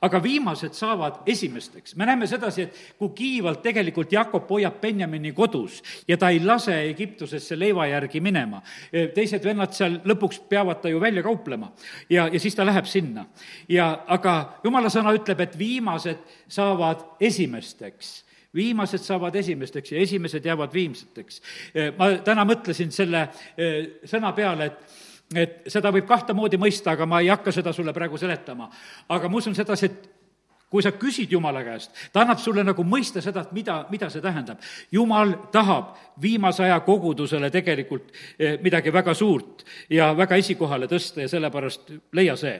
[0.01, 1.95] aga viimased saavad esimesteks.
[1.95, 6.81] me näeme sedasi, et kui kiivalt tegelikult Jakob hoiab Benjamini kodus ja ta ei lase
[6.89, 8.61] Egiptusesse leiva järgi minema.
[8.91, 11.71] teised vennad seal lõpuks peavad ta ju välja kauplema
[12.09, 13.25] ja, ja siis ta läheb sinna.
[13.69, 20.73] ja aga jumala sõna ütleb, et viimased saavad esimesteks viimased saavad esimesteks ja esimesed jäävad
[20.73, 21.41] viimseteks.
[21.97, 23.27] ma täna mõtlesin selle
[23.57, 27.73] eh, sõna peale, et et seda võib kahte moodi mõista, aga ma ei hakka seda
[27.73, 28.69] sulle praegu seletama.
[29.09, 30.09] aga ma usun sedasi, et
[30.69, 34.21] kui sa küsid Jumala käest, ta annab sulle nagu mõista seda, et mida, mida see
[34.21, 34.61] tähendab.
[34.91, 41.31] Jumal tahab viimase aja kogudusele tegelikult eh, midagi väga suurt ja väga esikohale tõsta ja
[41.31, 42.55] sellepärast leia see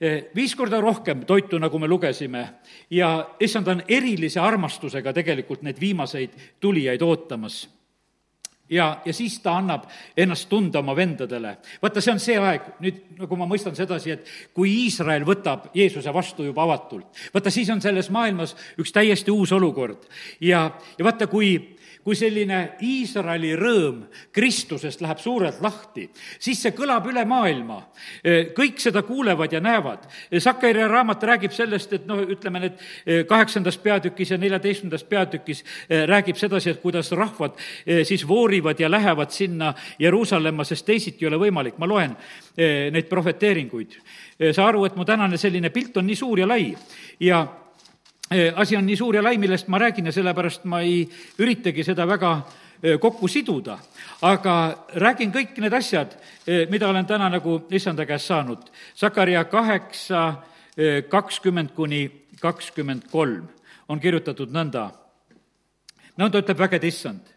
[0.00, 2.46] eh, viis korda rohkem toitu, nagu me lugesime,
[2.90, 7.64] ja issand on erilise armastusega tegelikult neid viimaseid tulijaid ootamas
[8.70, 11.56] ja, ja siis ta annab ennast tunda oma vendadele.
[11.82, 16.12] vaata, see on see aeg, nüüd nagu ma mõistan sedasi, et kui Iisrael võtab Jeesuse
[16.14, 20.08] vastu juba avatult, vaata, siis on selles maailmas üks täiesti uus olukord.
[20.40, 21.76] ja, ja vaata, kui
[22.06, 26.04] kui selline Iisraeli rõõm Kristusest läheb suurelt lahti,
[26.38, 27.80] siis see kõlab üle maailma.
[28.54, 30.06] kõik seda kuulevad ja näevad.
[30.38, 36.70] Sakkaria raamat räägib sellest, et noh, ütleme need kaheksandas peatükis ja neljateistkümnendas peatükis räägib sedasi,
[36.70, 37.58] et kuidas rahvad
[38.06, 38.22] siis
[38.56, 41.78] voorivad ja lähevad sinna Jeruusalemma, sest teisiti ei ole võimalik.
[41.78, 42.16] ma loen
[42.90, 43.92] neid prohveteeringuid.
[44.52, 46.76] saa aru, et mu tänane selline pilt on nii suur ja lai
[47.20, 47.46] ja
[48.56, 52.06] asi on nii suur ja lai, millest ma räägin ja sellepärast ma ei üritagi seda
[52.06, 52.42] väga
[53.00, 53.78] kokku siduda.
[54.22, 56.16] aga räägin kõik need asjad,
[56.70, 58.58] mida olen täna nagu issanda käest saanud.
[58.94, 60.34] Sakaria kaheksa,
[61.08, 63.48] kakskümmend kuni kakskümmend kolm
[63.88, 64.90] on kirjutatud nõnda.
[66.16, 67.35] nõnda ütleb vägede issand.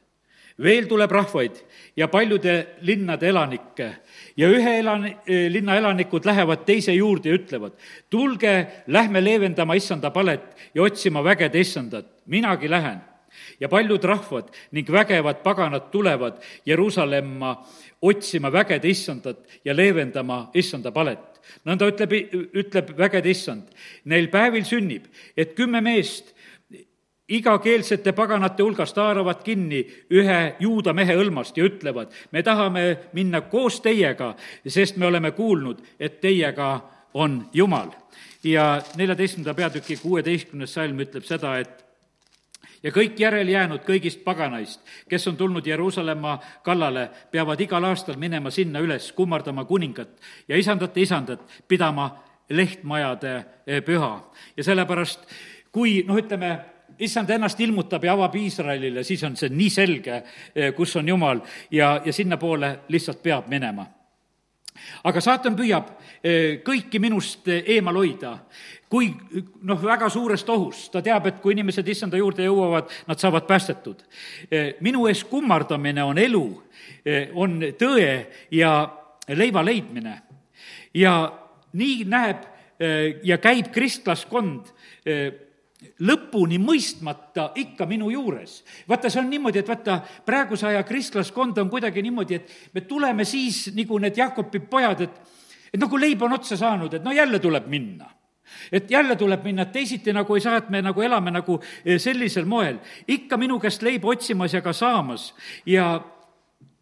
[0.64, 1.60] Veel tuleb rahvaid
[1.98, 3.90] ja paljude linnade elanikke
[4.38, 7.76] ja ühe elan-, linna elanikud lähevad teise juurde ja ütlevad,
[8.10, 8.56] tulge,
[8.88, 10.44] lähme leevendama issanda palet
[10.74, 13.00] ja otsima vägede issandat, minagi lähen
[13.60, 17.56] ja paljud rahvad ning vägevad paganad tulevad Jeruusalemma
[18.02, 21.20] otsima vägede issandat ja leevendama issanda palet.
[21.66, 22.12] nõnda ütleb,
[22.54, 23.64] ütleb vägede issand.
[24.06, 26.36] Neil päevil sünnib, et kümme meest
[27.30, 33.80] igakeelsete paganate hulgast haaravad kinni ühe juuda mehe hõlmast ja ütlevad, me tahame minna koos
[33.86, 34.34] teiega,
[34.68, 36.80] sest me oleme kuulnud, et teiega
[37.14, 37.92] on Jumal.
[38.44, 41.86] ja neljateistkümnenda peatüki kuueteistkümnes salm ütleb seda, et
[42.84, 48.80] ja kõik järelejäänud kõigist paganaist, kes on tulnud Jeruusalemma kallale, peavad igal aastal minema sinna
[48.80, 50.10] üles, kummardama kuningat
[50.48, 52.10] ja isandate isandat, pidama
[52.50, 53.36] lehtmajade
[53.68, 54.32] eh, püha.
[54.58, 55.28] ja sellepärast,
[55.72, 56.58] kui noh, ütleme,
[57.00, 60.24] issand ennast ilmutab ja avab Iisraelile, siis on see nii selge,
[60.56, 63.86] eh, kus on Jumal ja, ja sinnapoole lihtsalt peab minema
[65.04, 65.90] aga saatan püüab
[66.24, 68.36] eh, kõiki minust eh, eemal hoida,
[68.90, 69.10] kui
[69.68, 74.02] noh, väga suurest ohust, ta teab, et kui inimesed issanda juurde jõuavad, nad saavad päästetud.
[74.82, 76.46] minu ees kummardamine on elu,
[77.38, 78.08] on tõe
[78.52, 78.72] ja
[79.30, 80.22] leiva leidmine.
[80.94, 81.14] ja
[81.74, 82.48] nii näeb
[83.24, 84.74] ja käib kristlaskond
[86.04, 88.64] lõpuni mõistmata ikka minu juures.
[88.90, 93.26] vaata, see on niimoodi, et vaata, praeguse aja kristlaskond on kuidagi niimoodi, et me tuleme
[93.26, 95.22] siis nagu need Jakobi pojad, et
[95.74, 98.10] et nagu leib on otsa saanud, et no jälle tuleb minna
[98.72, 102.00] et jälle tuleb minna, et teisiti nagu ei saa, et me nagu elame nagu eh,
[102.00, 102.80] sellisel moel.
[103.08, 105.34] ikka minu käest leiba otsimas ja ka saamas
[105.66, 106.02] ja,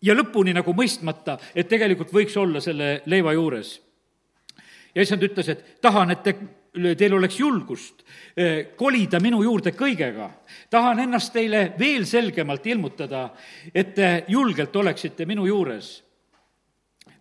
[0.01, 3.81] ja lõpuni nagu mõistmata, et tegelikult võiks olla selle leiva juures.
[4.95, 6.35] ja issand ütles, et tahan, et te
[6.97, 8.03] teil oleks julgust
[8.37, 10.29] eh, kolida minu juurde kõigega.
[10.69, 13.29] tahan ennast teile veel selgemalt ilmutada,
[13.73, 16.03] et te julgelt oleksite minu juures.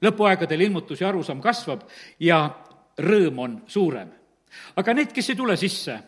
[0.02, 1.86] lõpuaegadel ilmutus ja arusaam kasvab
[2.20, 2.50] ja
[2.98, 4.10] rõõm on suurem.
[4.76, 5.98] aga need, kes ei tule sisse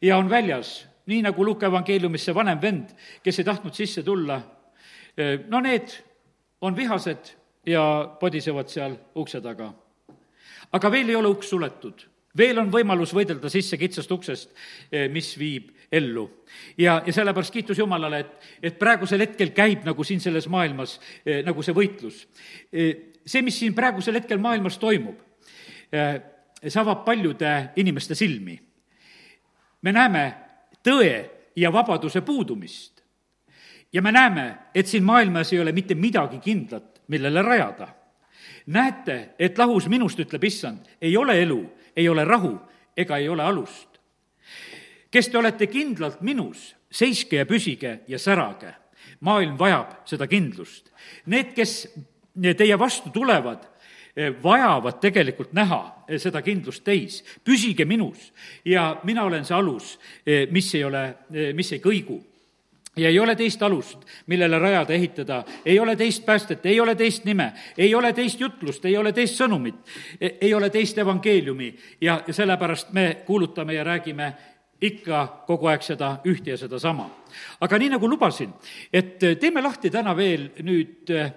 [0.00, 2.90] ja on väljas, nii nagu Luuke evangeeliumis see vanem vend,
[3.22, 4.40] kes ei tahtnud sisse tulla,
[5.16, 5.88] eh, no need
[6.60, 9.72] on vihased ja podisevad seal ukse taga.
[10.72, 14.52] aga veel ei ole uks suletud veel on võimalus võidelda sisse kitsast uksest,
[14.90, 16.30] eh, mis viib ellu.
[16.78, 21.42] ja, ja sellepärast kiitus Jumalale, et, et praegusel hetkel käib nagu siin selles maailmas eh,
[21.44, 22.26] nagu see võitlus.
[22.72, 25.20] Eh, see, mis siin praegusel hetkel maailmas toimub,
[25.92, 28.56] see avab paljude inimeste silmi.
[29.82, 30.22] me näeme
[30.82, 31.12] tõe
[31.56, 33.02] ja vabaduse puudumist.
[33.92, 37.88] ja me näeme, et siin maailmas ei ole mitte midagi kindlat, millele rajada
[38.66, 41.60] näete, et lahus minust, ütleb issand, ei ole elu
[41.96, 42.58] ei ole rahu
[42.96, 43.88] ega ei ole alust.
[45.10, 48.74] kes te olete kindlalt minus, seiske ja püsige ja särage.
[49.20, 50.90] maailm vajab seda kindlust.
[51.26, 51.88] Need, kes
[52.56, 53.68] teie vastu tulevad,
[54.42, 57.24] vajavad tegelikult näha seda kindlust teis.
[57.44, 58.32] püsige minus
[58.64, 59.98] ja mina olen see alus,
[60.50, 61.14] mis ei ole,
[61.54, 62.31] mis ei kõigu
[62.96, 67.24] ja ei ole teist alust, millele rajada, ehitada, ei ole teist päästet, ei ole teist
[67.24, 69.78] nime, ei ole teist jutlust, ei ole teist sõnumit,
[70.20, 71.74] e-, ei ole teist evangeeliumi.
[72.00, 74.32] Ja, ja sellepärast me kuulutame ja räägime
[74.82, 77.08] ikka kogu aeg seda ühte ja sedasama.
[77.60, 78.52] aga nii, nagu lubasin,
[78.92, 81.32] et teeme lahti täna veel nüüd eh,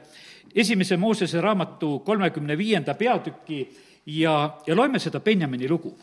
[0.56, 3.68] esimese Moosese raamatu kolmekümne viienda peatüki
[4.06, 5.96] ja, ja loeme seda Benjamini lugu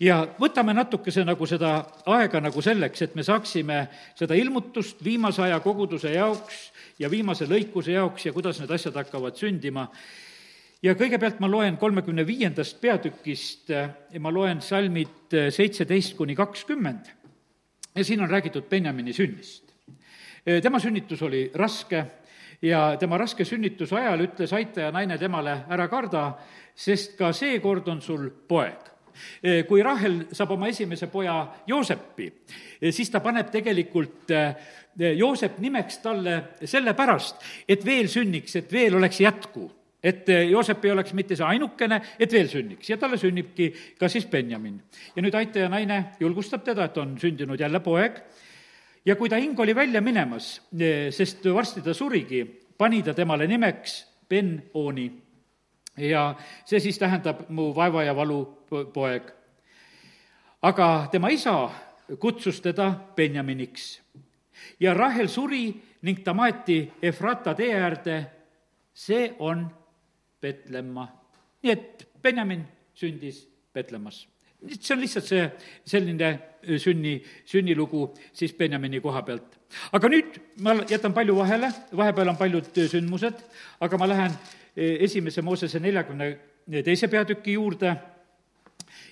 [0.00, 1.72] ja võtame natukese nagu seda
[2.06, 3.80] aega nagu selleks, et me saaksime
[4.18, 6.68] seda ilmutust viimase aja koguduse jaoks
[6.98, 9.88] ja viimase lõikuse jaoks ja kuidas need asjad hakkavad sündima.
[10.82, 13.88] ja kõigepealt ma loen kolmekümne viiendast peatükist ja
[14.20, 17.10] ma loen salmid seitseteist kuni kakskümmend
[17.94, 19.64] ja siin on räägitud Benjamini sünnist.
[20.62, 22.04] tema sünnitus oli raske
[22.62, 26.28] ja tema raske sünnituse ajal ütles aitaja naine temale, ära karda,
[26.74, 28.94] sest ka seekord on sul poeg.
[29.42, 32.28] Eh, kui Rahel saab oma esimese poja Joosepi,
[32.80, 34.68] eh, siis ta paneb tegelikult eh,
[35.18, 39.68] Joosep nimeks talle sellepärast, et veel sünniks, et veel oleks jätku.
[40.02, 42.86] Et Joosep ei oleks mitte see ainukene, et veel sünniks.
[42.90, 44.80] Ja talle sünnibki ka siis Benjamin.
[45.16, 48.22] ja nüüd aitaja naine julgustab teda, et on sündinud jälle poeg
[49.08, 50.58] ja kui ta hing oli välja minemas,
[51.10, 52.44] sest varsti ta surigi,
[52.78, 55.08] pani ta temale nimeks Ben-Oni
[55.98, 58.44] ja see siis tähendab mu vaeva ja valu
[58.94, 59.30] poeg.
[60.62, 61.70] aga tema isa
[62.18, 64.00] kutsus teda Benjaminiks.
[64.80, 68.26] ja Rahel suri ning ta maeti Efrata tee äärde,
[68.94, 69.70] see on
[70.40, 71.08] Petlemma.
[71.62, 74.28] nii et Benjamin sündis Petlemmas.
[74.66, 75.46] See on lihtsalt see
[75.86, 76.30] selline
[76.78, 79.58] sünni, sünnilugu siis Benjamini koha pealt.
[79.92, 83.42] aga nüüd ma jätan palju vahele, vahepeal on paljud sündmused,
[83.80, 84.38] aga ma lähen
[84.76, 86.36] esimese Moosese neljakümne
[86.84, 87.94] teise peatüki juurde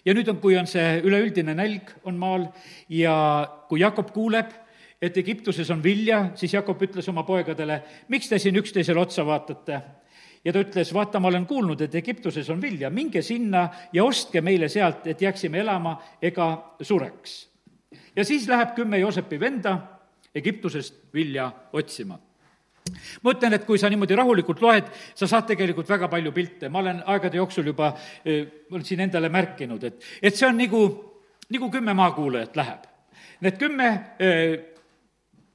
[0.05, 2.49] ja nüüd on, kui on see üleüldine nälg on maal
[2.89, 3.15] ja
[3.69, 4.51] kui Jakob kuuleb,
[5.03, 9.83] et Egiptuses on vilja, siis Jakob ütles oma poegadele, miks te siin üksteisele otsa vaatate?
[10.47, 14.41] Ja ta ütles, vaata, ma olen kuulnud, et Egiptuses on vilja, minge sinna ja ostke
[14.47, 16.49] meile sealt, et jääksime elama ega
[16.81, 17.49] sureks.
[18.17, 19.79] ja siis läheb kümme Joosepi venda
[20.35, 22.19] Egiptusest vilja otsima
[23.23, 26.79] ma ütlen, et kui sa niimoodi rahulikult loed, sa saad tegelikult väga palju pilte, ma
[26.79, 27.91] olen aegade jooksul juba,
[28.71, 30.83] olen siin endale märkinud, et, et see on nagu,
[31.51, 32.87] nagu kümme maakuulajat läheb.
[33.43, 33.89] Need kümme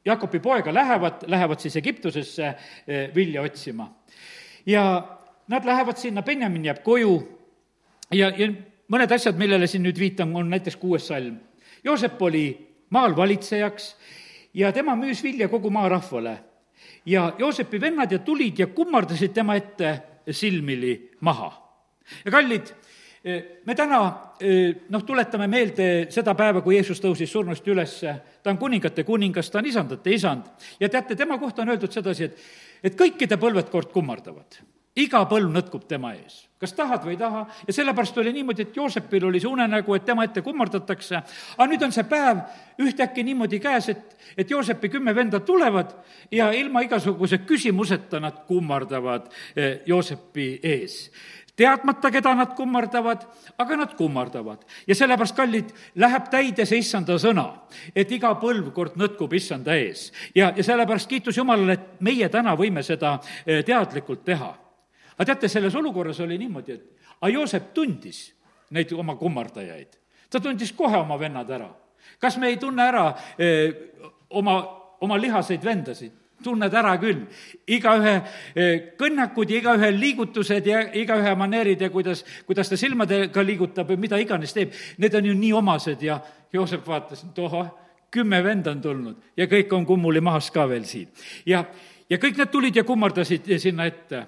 [0.05, 2.47] Jakobi poega lähevad, lähevad siis Egiptusesse
[2.87, 3.87] eh, vilja otsima.
[4.65, 4.83] Ja
[5.47, 7.15] nad lähevad sinna, Benjamin jääb koju
[8.13, 8.47] ja, ja
[8.91, 11.37] mõned asjad, millele siin nüüd viitan, on näiteks kuues salm.
[11.83, 12.45] Joosep oli
[12.89, 13.95] maal valitsejaks
[14.53, 16.37] ja tema müüs vilja kogu maarahvale.
[17.05, 21.51] ja Joosepi vennad ja tulid ja kummardasid tema ette silmili maha.
[22.25, 22.73] ja kallid,
[23.65, 23.99] me täna
[24.89, 29.59] noh, tuletame meelde seda päeva, kui Jeesus tõusis surnust ülesse, ta on kuningate kuningas, ta
[29.59, 32.37] on isandate isand ja teate, tema kohta on öeldud sedasi, et,
[32.83, 34.61] et kõikide põlved kord kummardavad.
[34.95, 38.75] iga põlv nõtkub tema ees, kas tahad või ei taha, ja sellepärast oli niimoodi, et
[38.75, 41.21] Joosepil oli see unenägu, et tema ette kummardatakse,
[41.55, 42.41] aga nüüd on see päev
[42.83, 45.93] ühtäkki niimoodi käes, et, et Joosepi kümme venda tulevad
[46.31, 49.31] ja ilma igasuguse küsimuseta nad kummardavad
[49.85, 51.05] Joosepi ees
[51.61, 53.25] teadmata, keda nad kummardavad,
[53.61, 54.65] aga nad kummardavad.
[54.87, 57.45] ja sellepärast, kallid, läheb täide see issanda sõna,
[57.95, 60.09] et iga põlvkord nõtkub issanda ees.
[60.35, 64.51] ja, ja sellepärast kiitus Jumalale, et meie täna võime seda eh, teadlikult teha.
[65.17, 68.23] aga teate, selles olukorras oli niimoodi, et aga Joosep tundis
[68.71, 69.99] neid oma kummardajaid.
[70.29, 71.69] ta tundis kohe oma vennad ära.
[72.19, 73.05] kas me ei tunne ära
[73.39, 73.73] öö, eh,
[74.29, 74.57] oma,
[75.01, 76.20] oma lihaseid vendasid?
[76.43, 77.25] Tunned ära küll.
[77.67, 78.15] igaühe
[78.55, 84.07] eh, kõnnakud ja igaühe liigutused ja igaühe maneerid ja kuidas, kuidas ta silmadega liigutab või
[84.07, 86.19] mida iganes teeb, need on ju nii omased ja
[86.53, 87.69] Joosep vaatas, et ohoh,
[88.11, 91.07] kümme venda on tulnud ja kõik on kummuli mahas ka veel siin.
[91.45, 91.63] ja,
[92.09, 94.25] ja kõik need tulid ja kummardasid sinna ette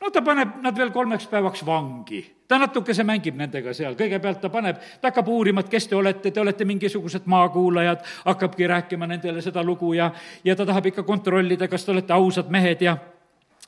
[0.00, 2.22] no ta paneb nad veel kolmeks päevaks vangi.
[2.48, 6.30] ta natukese mängib nendega seal, kõigepealt ta paneb, ta hakkab uurima, et kes te olete,
[6.30, 10.10] te olete mingisugused maakuulajad, hakkabki rääkima nendele seda lugu ja,
[10.44, 12.96] ja ta tahab ikka kontrollida, kas te olete ausad mehed ja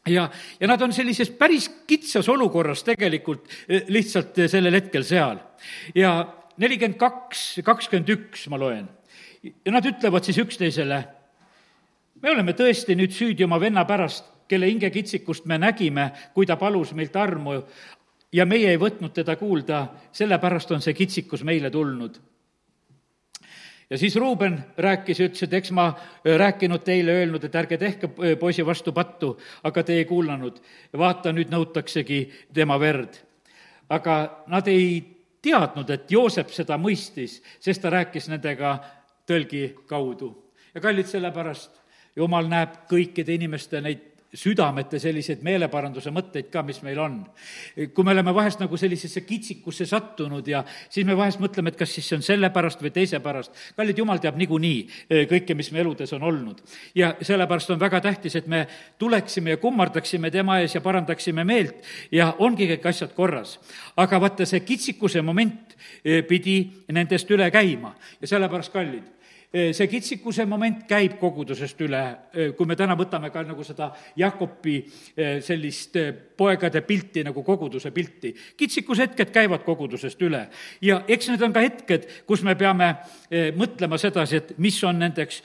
[0.06, 0.28] ja,
[0.60, 5.38] ja nad on sellises päris kitsas olukorras tegelikult eh, lihtsalt eh, sellel hetkel seal.
[5.94, 6.16] ja
[6.58, 8.88] nelikümmend kaks, kakskümmend üks ma loen.
[9.42, 11.02] ja nad ütlevad siis üksteisele,
[12.22, 16.92] me oleme tõesti nüüd süüdi oma venna pärast, kelle hingekitsikust me nägime, kui ta palus
[16.94, 17.60] meilt armu
[18.32, 22.20] ja meie ei võtnud teda kuulda, sellepärast on see kitsikus meile tulnud
[23.92, 25.90] ja siis Ruuben rääkis ja ütles, et eks ma
[26.24, 28.08] rääkinud teile, öelnud, et ärge tehke
[28.40, 30.60] poisi vastu pattu, aga te ei kuulanud.
[30.98, 32.20] vaata, nüüd nõutaksegi
[32.54, 33.20] tema verd.
[33.88, 35.04] aga nad ei
[35.42, 38.78] teadnud, et Joosep seda mõistis, sest ta rääkis nendega
[39.26, 40.52] tõlgi kaudu.
[40.74, 41.82] ja kallid, sellepärast
[42.16, 47.18] jumal näeb kõikide inimeste neid südamete selliseid meeleparanduse mõtteid ka, mis meil on.
[47.94, 51.92] kui me oleme vahest nagu sellisesse kitsikusse sattunud ja siis me vahest mõtleme, et kas
[51.92, 53.52] siis see on selle pärast või teise pärast.
[53.76, 56.62] kallid jumal teab niikuinii eh, kõike, mis me eludes on olnud.
[56.94, 58.66] ja sellepärast on väga tähtis, et me
[58.98, 63.58] tuleksime ja kummardaksime tema ees ja parandaksime meelt ja ongi kõik asjad korras.
[63.96, 69.21] aga vaata, see kitsikuse moment eh, pidi nendest üle käima ja sellepärast, kallid
[69.52, 72.02] see kitsikuse moment käib kogudusest üle,
[72.56, 74.78] kui me täna võtame ka nagu seda Jakobi
[75.44, 75.98] sellist
[76.36, 78.32] poegade pilti nagu koguduse pilti.
[78.56, 80.46] kitsikushetked käivad kogudusest üle
[80.80, 82.94] ja eks need on ka hetked, kus me peame
[83.56, 85.42] mõtlema sedasi, et mis on nendeks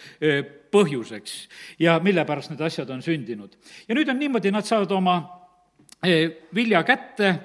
[0.72, 1.36] põhjuseks
[1.84, 3.58] ja mille pärast need asjad on sündinud.
[3.88, 5.20] ja nüüd on niimoodi, nad saavad oma
[6.56, 7.36] vilja kätte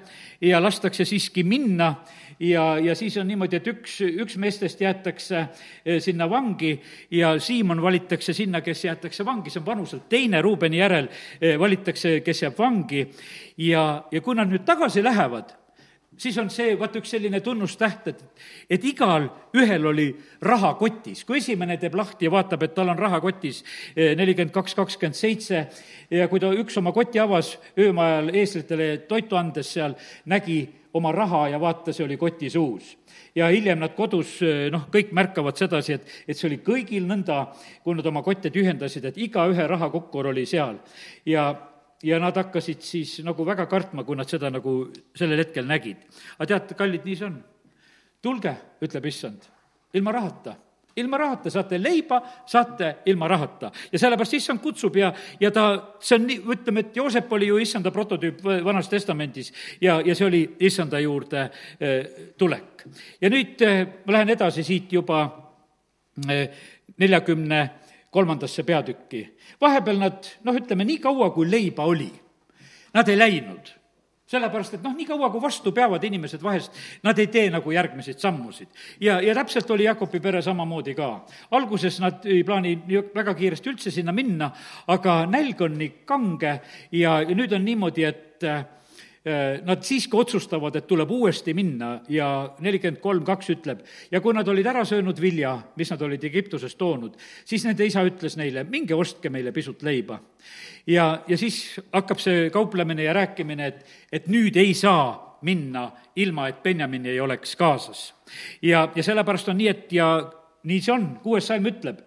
[0.40, 1.94] ja lastakse siiski minna
[2.40, 6.74] ja, ja siis on niimoodi, et üks, üks meestest jäetakse eh, sinna vangi
[7.10, 11.08] ja Siimon valitakse sinna, kes jäetakse vangi, see on vanuselt teine Ruubeni järel,
[11.40, 13.06] eh, valitakse, kes jääb vangi.
[13.56, 15.52] Ja, ja kui nad nüüd tagasi lähevad,
[16.16, 18.22] siis on see, vaata, üks selline tunnustäht, et,
[18.70, 20.08] et igal ühel oli
[20.42, 21.24] raha kotis.
[21.24, 23.62] kui esimene teeb lahti ja vaatab, et tal on raha kotis
[23.96, 25.66] eh, nelikümmend kaks, kakskümmend seitse
[26.10, 29.96] ja kui ta üks oma koti avas öömaa ajal eeslitele toitu andes seal,
[30.26, 30.62] nägi
[30.94, 32.96] oma raha ja vaata, see oli kotis uus.
[33.34, 34.40] ja hiljem nad kodus,
[34.70, 37.46] noh, kõik märkavad sedasi, et, et see oli kõigil nõnda,
[37.84, 40.76] kui nad oma kotte tühjendasid, et igaühe rahakokkur oli seal.
[41.24, 41.71] ja,
[42.02, 44.76] ja nad hakkasid siis nagu väga kartma, kui nad seda nagu
[45.16, 46.02] sellel hetkel nägid.
[46.38, 47.38] aga teate, kallid, nii see on.
[48.22, 49.48] tulge, ütleb issand,
[49.94, 50.56] ilma rahata
[50.96, 53.70] ilma rahata saate leiba, saate ilma rahata.
[53.92, 55.64] ja sellepärast issand kutsub ja, ja ta,
[56.00, 60.26] see on nii, ütleme, et Joosep oli ju issanda prototüüp Vanas Testamendis ja, ja see
[60.26, 61.46] oli issanda juurde
[61.80, 62.84] eh, tulek.
[63.20, 65.24] ja nüüd eh, ma lähen edasi siit juba
[66.28, 66.48] eh,
[66.98, 67.62] neljakümne
[68.12, 69.22] kolmandasse peatükki.
[69.60, 72.10] vahepeal nad, noh, ütleme nii kaua, kui leiba oli,
[72.94, 73.72] nad ei läinud
[74.32, 78.68] sellepärast, et noh, niikaua kui vastu peavad inimesed vahest, nad ei tee nagu järgmiseid sammusid.
[79.00, 81.10] ja, ja täpselt oli Jakobi pere samamoodi ka.
[81.50, 82.78] alguses nad ei plaani
[83.14, 84.50] väga kiiresti üldse sinna minna,
[84.88, 86.54] aga nälg on nii kange
[86.92, 88.48] ja, ja nüüd on niimoodi, et
[89.22, 92.26] Nad siiski otsustavad, et tuleb uuesti minna ja
[92.58, 96.74] nelikümmend kolm kaks ütleb, ja kui nad olid ära söönud vilja, mis nad olid Egiptusest
[96.80, 97.14] toonud,
[97.46, 100.18] siis nende isa ütles neile, minge ostke meile pisut leiba
[100.86, 101.60] ja, ja siis
[101.92, 107.20] hakkab see kauplemine ja rääkimine, et, et nüüd ei saa minna ilma, et Benjamin ei
[107.20, 108.14] oleks kaasas.
[108.62, 110.08] ja, ja sellepärast on nii, et ja
[110.68, 112.00] nii see on, kuues salm ütleb,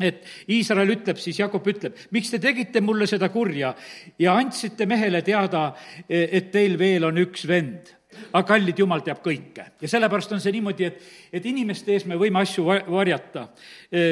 [0.00, 3.74] et Iisrael ütleb siis, Jakob ütleb, miks te tegite mulle seda kurja
[4.18, 5.70] ja andsite mehele teada,
[6.08, 7.96] et teil veel on üks vend
[8.32, 9.64] aga kallid, Jumal teab kõike.
[9.80, 11.00] ja sellepärast on see niimoodi, et,
[11.38, 13.46] et inimeste ees me võime asju varjata.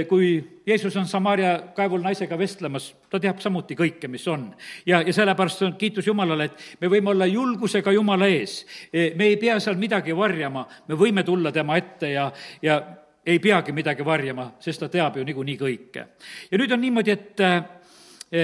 [0.09, 0.35] Kui
[0.67, 4.51] Jeesus on Samaria kaevul naisega vestlemas, ta teab samuti kõike, mis on.
[4.87, 8.63] ja, ja sellepärast on kiitus Jumalale, et me võime olla julgusega Jumala ees.
[8.93, 12.31] Me ei pea seal midagi varjama, me võime tulla tema ette ja,
[12.63, 12.81] ja
[13.27, 16.07] ei peagi midagi varjama, sest ta teab ju niikuinii kõike.
[16.51, 18.43] ja nüüd on niimoodi, et e,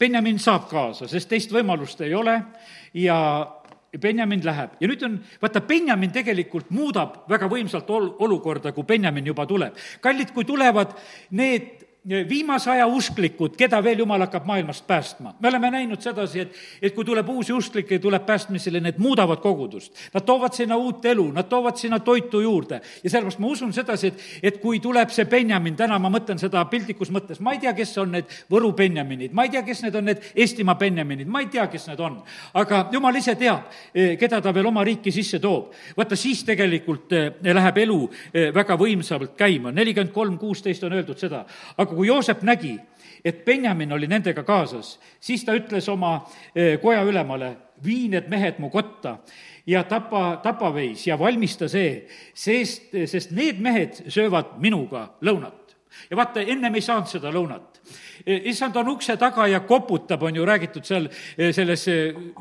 [0.00, 2.38] Benjamin saab kaasa, sest teist võimalust ei ole
[2.94, 3.18] ja
[4.00, 9.26] Benjamin läheb ja nüüd on, vaata, Benjamin tegelikult muudab väga võimsalt ol-, olukorda, kui Benjamin
[9.26, 9.76] juba tuleb.
[10.00, 10.94] kallid, kui tulevad
[11.30, 15.34] need viimase aja usklikud, keda veel jumal hakkab maailmast päästma.
[15.40, 19.92] me oleme näinud sedasi, et, et kui tuleb uusi usklikke, tuleb päästmisele, need muudavad kogudust.
[20.14, 24.06] Nad toovad sinna uut elu, nad toovad sinna toitu juurde ja sellepärast ma usun sedasi,
[24.06, 27.74] et, et kui tuleb see Benjamin, täna ma mõtlen seda piltlikus mõttes, ma ei tea,
[27.76, 31.44] kes on need Võru Benjaminid, ma ei tea, kes need on need Eestimaa Benjaminid, ma
[31.44, 32.20] ei tea, kes need on.
[32.54, 35.74] aga jumal ise teab, eh, keda ta veel oma riiki sisse toob.
[35.96, 38.00] vaata, siis tegelikult eh, läheb elu
[38.32, 41.44] eh, väga võimsamalt käima, nelikümmend kolm, kuusteist on öeldud seda.
[41.76, 42.78] aga kui Joosep nägi,
[43.24, 46.14] et Benjamin oli nendega kaasas, siis ta ütles oma
[46.54, 47.50] eh, koja ülemale,
[47.84, 49.18] vii need mehed mu kotta
[49.68, 55.76] ja tapa, tapaveis ja valmista see, sest, sest need mehed söövad minuga lõunat.
[56.10, 57.82] ja vaata, ennem ei saanud seda lõunat
[58.24, 61.84] eh, issand on ukse taga ja koputab, on ju räägitud seal eh, selles,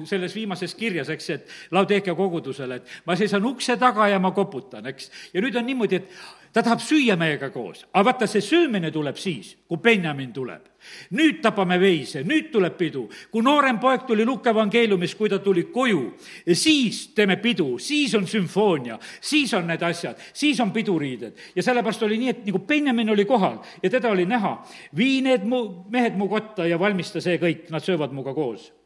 [0.05, 4.87] selles viimases kirjas, eks, et Laudekia kogudusele, et ma seisan ukse taga ja ma koputan,
[4.87, 5.11] eks.
[5.33, 9.17] ja nüüd on niimoodi, et ta tahab süüa meiega koos, aga vaata, see söömine tuleb
[9.17, 10.65] siis, kui Benjamin tuleb.
[11.11, 13.09] nüüd tapame veise, nüüd tuleb pidu.
[13.31, 16.15] kui noorem poeg tuli Luka evangeeliumis, kui ta tuli koju,
[16.53, 21.33] siis teeme pidu, siis on sümfoonia, siis on need asjad, siis on piduriided.
[21.55, 25.45] ja sellepärast oli nii, et nagu Benjamin oli kohal ja teda oli näha, vii need
[25.45, 28.78] mu, mehed mu kotta ja valmista see kõik, nad söövad minuga koos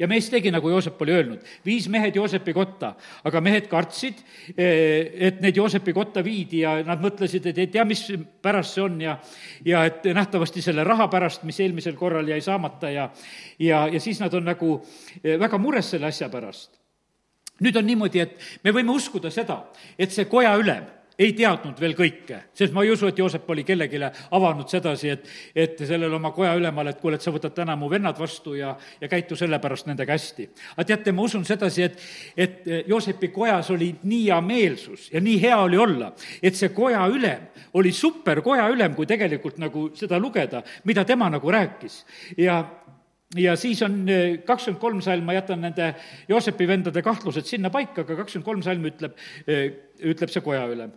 [0.00, 2.94] ja mees tegi, nagu Joosep oli öelnud, viis mehed Joosepi kotta,
[3.28, 4.22] aga mehed kartsid,
[4.56, 8.06] eh, et neid Joosepi kotta viidi ja nad mõtlesid, et ei tea, mis
[8.42, 9.18] pärast see on ja
[9.64, 13.10] ja et nähtavasti selle raha pärast, mis eelmisel korral jäi saamata ja
[13.58, 14.78] ja, ja siis nad on nagu
[15.22, 16.78] eh, väga mures selle asja pärast.
[17.60, 19.66] nüüd on niimoodi, et me võime uskuda seda,
[19.98, 23.64] et see koja ülem ei teadnud veel kõike, sest ma ei usu, et Joosep oli
[23.68, 24.00] kellelegi
[24.36, 27.90] avanud sedasi, et, et sellele oma koja ülemale, et kuule, et sa võtad täna mu
[27.92, 30.48] vennad vastu ja, ja käitu sellepärast nendega hästi.
[30.76, 32.00] aga teate, ma usun sedasi, et,
[32.36, 36.12] et Joosepi kojas oli nii hea meelsus ja nii hea oli olla,
[36.42, 41.28] et see koja ülem oli super koja ülem, kui tegelikult nagu seda lugeda, mida tema
[41.30, 42.04] nagu rääkis.
[42.38, 42.62] ja
[43.38, 45.92] ja siis on eh, kakskümmend kolm salm, ma jätan nende
[46.28, 49.14] Joosepi vendade kahtlused sinna paika, aga kakskümmend kolm salm ütleb,
[49.46, 49.68] eh,
[50.00, 50.96] ütleb see koja ülem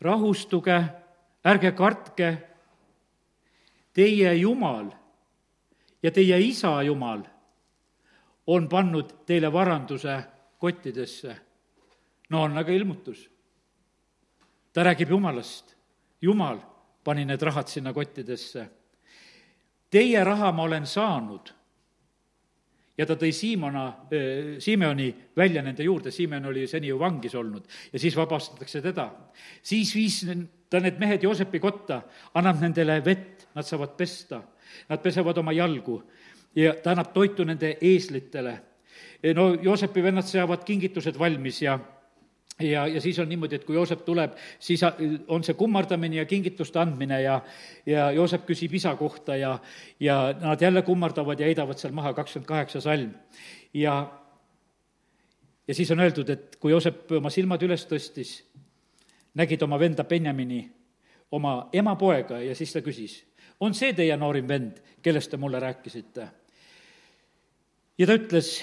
[0.00, 0.84] rahustuge,
[1.44, 2.30] ärge kartke,
[3.92, 4.90] teie Jumal
[6.02, 7.22] ja teie isa Jumal
[8.46, 10.22] on pannud teile varanduse
[10.58, 11.36] kottidesse.
[12.28, 13.30] no on aga ilmutus.
[14.72, 15.76] ta räägib Jumalast.
[16.22, 16.58] Jumal
[17.04, 18.70] pani need rahad sinna kottidesse.
[19.90, 21.52] Teie raha ma olen saanud
[23.00, 23.84] ja ta tõi Siimona,
[24.60, 29.08] Simeoni välja nende juurde, Simeon oli seni ju vangis olnud ja siis vabastatakse teda.
[29.62, 30.20] siis viis
[30.70, 32.02] ta need mehed Joosepi kotta,
[32.34, 34.42] annab nendele vett, nad saavad pesta,
[34.88, 36.02] nad pesevad oma jalgu
[36.54, 38.60] ja ta annab toitu nende eeslitele.
[39.34, 41.78] no Joosepi vennad seavad kingitused valmis ja
[42.60, 44.82] ja, ja siis on niimoodi, et kui Joosep tuleb, siis
[45.28, 47.40] on see kummardamine ja kingituste andmine ja,
[47.86, 49.58] ja Joosep küsib isa kohta ja,
[50.00, 53.14] ja nad jälle kummardavad ja heidavad seal maha kakskümmend kaheksa salm.
[53.74, 53.96] ja,
[55.68, 58.40] ja siis on öeldud, et kui Joosep oma silmad üles tõstis,
[59.34, 60.64] nägid oma venda Benjamini,
[61.30, 63.20] oma ema poega ja siis ta küsis,
[63.60, 66.28] on see teie noorim vend, kellest te mulle rääkisite?
[68.00, 68.58] ja ta ütles,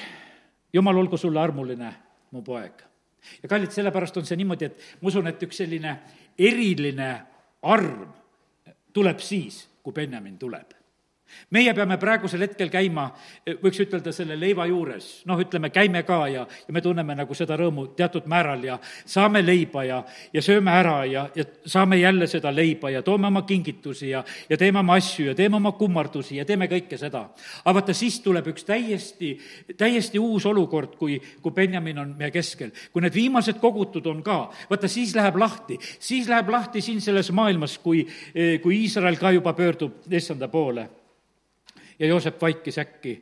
[0.74, 1.94] jumal olgu sulle armuline,
[2.32, 2.87] mu poeg.
[3.44, 5.98] Ja kallid, sellepärast on see niimoodi, et ma usun, et üks selline
[6.38, 7.12] eriline
[7.68, 8.08] arm
[8.94, 10.77] tuleb siis, kui Benjamin tuleb
[11.52, 13.08] meie peame praegusel hetkel käima,
[13.62, 17.58] võiks ütelda, selle leiva juures, noh, ütleme, käime ka ja, ja me tunneme nagu seda
[17.60, 20.02] rõõmu teatud määral ja saame leiba ja,
[20.34, 24.58] ja sööme ära ja, ja saame jälle seda leiba ja toome oma kingitusi ja, ja
[24.58, 27.28] teeme oma asju ja teeme oma kummardusi ja teeme kõike seda.
[27.64, 29.34] aga vaata, siis tuleb üks täiesti,
[29.78, 32.72] täiesti uus olukord, kui, kui Benjamin on meie keskel.
[32.94, 37.32] kui need viimased kogutud on ka, vaata, siis läheb lahti, siis läheb lahti siin selles
[37.32, 38.06] maailmas, kui,
[38.64, 40.88] kui Iisrael ka juba pöördub issanda poole
[42.00, 43.14] ja Joosep vaikis äkki,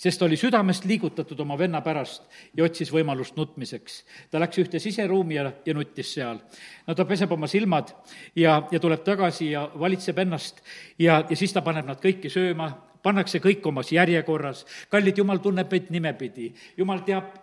[0.00, 2.24] sest oli südamest liigutatud oma venna pärast
[2.56, 4.04] ja otsis võimalust nutmiseks.
[4.30, 6.40] ta läks ühte siseruumi ja, ja nuttis seal.
[6.86, 7.92] no ta peseb oma silmad
[8.36, 10.62] ja, ja tuleb tagasi ja valitseb ennast
[10.98, 12.70] ja, ja siis ta paneb nad kõiki sööma,
[13.02, 14.66] pannakse kõik omas järjekorras.
[14.88, 17.36] kallid, jumal tunneb meid nimepidi, jumal teab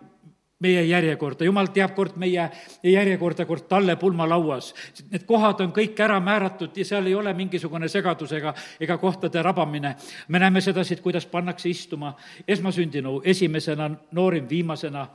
[0.60, 2.48] meie järjekorda, jumal teab kord meie
[2.82, 4.72] järjekorda, kord talle pulmalauas.
[5.12, 9.42] Need kohad on kõik ära määratud ja seal ei ole mingisugune segadus ega, ega kohtade
[9.42, 9.94] rabamine.
[10.28, 12.16] me näeme sedasi, et kuidas pannakse istuma
[12.48, 15.08] esmasündinu esimesena, noorim viimasena.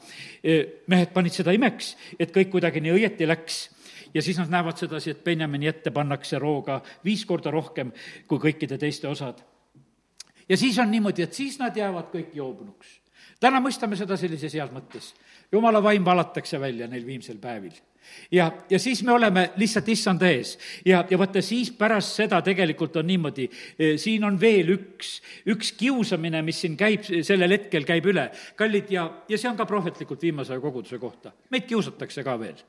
[0.87, 3.69] mehed panid seda imeks, et kõik kuidagi nii õieti läks
[4.13, 7.91] ja siis nad näevad sedasi, et Benjamini ette pannakse rooga viis korda rohkem
[8.27, 9.43] kui kõikide teiste osad.
[10.49, 13.02] ja siis on niimoodi, et siis nad jäävad kõik joobnuks
[13.43, 15.13] täna mõistame seda sellises heas mõttes.
[15.51, 17.75] jumala vaim valatakse välja neil viimsel päevil
[18.31, 22.95] ja, ja siis me oleme lihtsalt issanda ees ja, ja vaata, siis pärast seda tegelikult
[23.01, 25.15] on niimoodi, eh, siin on veel üks,
[25.49, 28.29] üks kiusamine, mis siin käib, sellel hetkel käib üle.
[28.59, 31.33] kallid, ja, ja see on ka prohvetlikult viimase aja koguduse kohta.
[31.51, 32.63] meid kiusatakse ka veel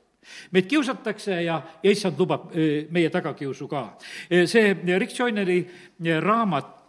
[0.53, 3.83] meid kiusatakse ja, ja issand lubab eh, meie tagakiusu ka.
[4.31, 5.59] Eh, see Rick Joyneri
[6.25, 6.84] raamat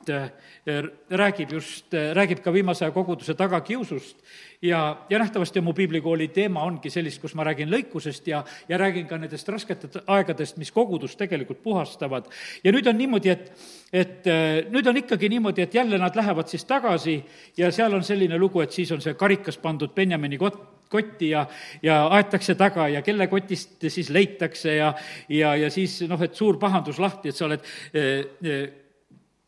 [1.10, 4.18] räägib just, räägib ka viimase aja koguduse tagakiusust
[4.62, 9.08] ja, ja nähtavasti mu piiblikooli teema ongi sellist, kus ma räägin lõikusest ja, ja räägin
[9.08, 12.30] ka nendest rasketest aegadest, mis kogudust tegelikult puhastavad.
[12.64, 13.52] ja nüüd on niimoodi, et,
[13.94, 17.20] et äh, nüüd on ikkagi niimoodi, et jälle nad lähevad siis tagasi
[17.58, 21.46] ja seal on selline lugu, et siis on see karikas pandud Benjamini kot-, kotti ja,
[21.84, 24.94] ja aetakse taga ja kelle kotist siis leitakse ja,
[25.30, 27.62] ja, ja siis noh, et suur pahandus lahti, et sa oled
[27.94, 28.66] eh, eh,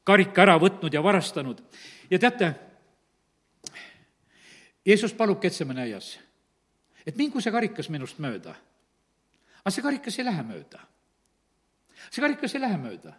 [0.08, 1.60] karika ära võtnud ja varastanud.
[2.10, 2.54] ja teate,
[4.88, 6.14] Jeesus palub Ketsemane aias,
[7.04, 8.56] et mingu see karikas minust mööda.
[9.64, 10.80] aga see karikas ei lähe mööda.
[12.10, 13.14] see karikas ei lähe mööda.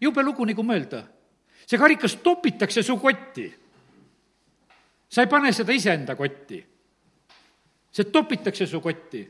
[0.00, 1.04] jube lugu nagu mõelda.
[1.66, 3.46] see karikas topitakse su kotti.
[5.08, 6.64] sa ei pane seda iseenda kotti.
[7.92, 9.26] see topitakse su kotti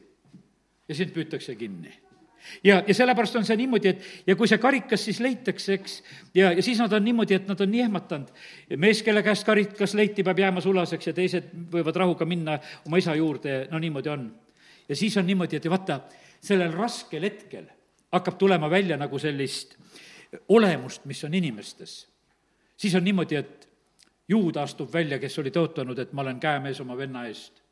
[0.89, 2.08] ja sind püütakse kinni
[2.64, 5.97] ja, ja sellepärast on see niimoodi, et ja kui see karikas siis leitakse, eks,
[6.34, 8.32] ja, ja siis nad on niimoodi, et nad on nii ehmatanud.
[8.76, 13.14] mees, kelle käest karikas leiti, peab jääma sulaseks ja teised võivad rahuga minna oma isa
[13.14, 14.30] juurde, no niimoodi on.
[14.89, 16.01] ja siis on niimoodi, et vaata,
[16.41, 17.66] sellel raskel hetkel
[18.12, 19.76] hakkab tulema välja nagu sellist
[20.49, 22.09] olemust, mis on inimestes.
[22.76, 23.68] siis on niimoodi, et
[24.28, 27.62] juuda astub välja, kes oli tõotanud, et ma olen käemees oma venna eest.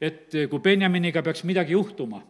[0.00, 2.22] et kui Benjaminiga peaks midagi juhtuma,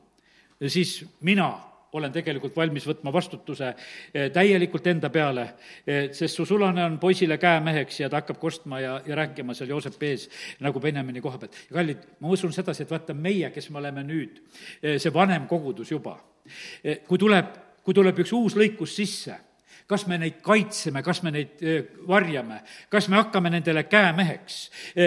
[0.67, 5.47] siis mina olen tegelikult valmis võtma vastutuse eh, täielikult enda peale,
[5.87, 9.73] eh, sest su sulane on poisile käemeheks ja ta hakkab kostma ja, ja rääkima seal
[9.75, 10.29] Joosepi ees
[10.65, 11.59] nagu Benjamini koha pealt.
[11.71, 14.43] ja kallid, ma usun sedasi, et vaata, meie, kes me oleme nüüd,
[14.83, 16.19] eh, see vanem kogudus juba,
[17.09, 19.35] kui tuleb, kui tuleb üks uus lõikus sisse
[19.87, 21.63] kas me neid kaitseme, kas me neid
[22.09, 22.61] varjame,
[22.91, 24.57] kas me hakkame nendele käemeheks,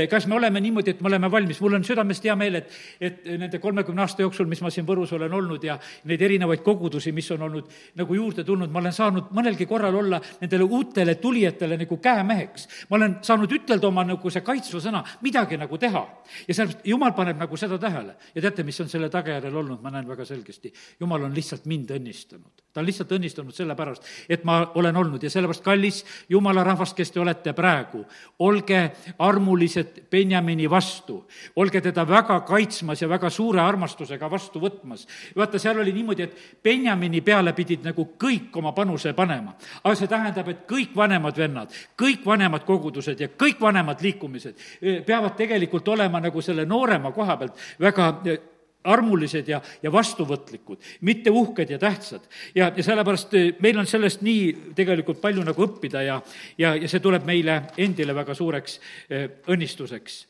[0.09, 3.25] kas me oleme niimoodi, et me oleme valmis, mul on südamest hea meel, et, et
[3.39, 5.75] nende kolmekümne aasta jooksul, mis ma siin Võrus olen olnud ja
[6.09, 7.67] neid erinevaid kogudusi, mis on olnud
[7.99, 12.67] nagu juurde tulnud, ma olen saanud mõnelgi korral olla nendele uutele tulijatele nagu käemeheks.
[12.89, 16.05] ma olen saanud ütelda oma nagu see kaitsva sõna, midagi nagu teha.
[16.47, 18.15] ja sellepärast Jumal paneb nagu seda tähele.
[18.35, 20.73] ja teate, mis on selle tagajärjel olnud, ma näen väga selgesti.
[20.99, 22.65] Jumal on lihtsalt mind õnnistanud.
[22.73, 27.11] ta on lihtsalt õnnistanud sellepärast, et ma olen olnud ja sellepärast, kallis jumala rahvas, kes
[27.11, 28.03] te olete praegu,
[28.45, 28.81] olge
[29.19, 31.19] armulised Benjamini vastu,
[31.55, 35.07] olge teda väga kaitsmas ja väga suure armastusega vastu võtmas.
[35.35, 39.55] vaata, seal oli niimoodi, et Benjamini peale pidid nagu kõik oma panuse panema.
[39.83, 45.03] aga see tähendab, et kõik vanemad vennad, kõik vanemad kogudused ja kõik vanemad liikumised eh,
[45.05, 48.39] peavad tegelikult olema nagu selle noorema koha pealt väga eh,
[48.87, 52.23] armulised ja, ja vastuvõtlikud, mitte uhked ja tähtsad.
[52.55, 56.21] ja, ja sellepärast eh, meil on sellest nii tegelikult palju nagu õppida ja,
[56.57, 60.25] ja, ja see tuleb meile endile väga suureks eh, õnnistuseks.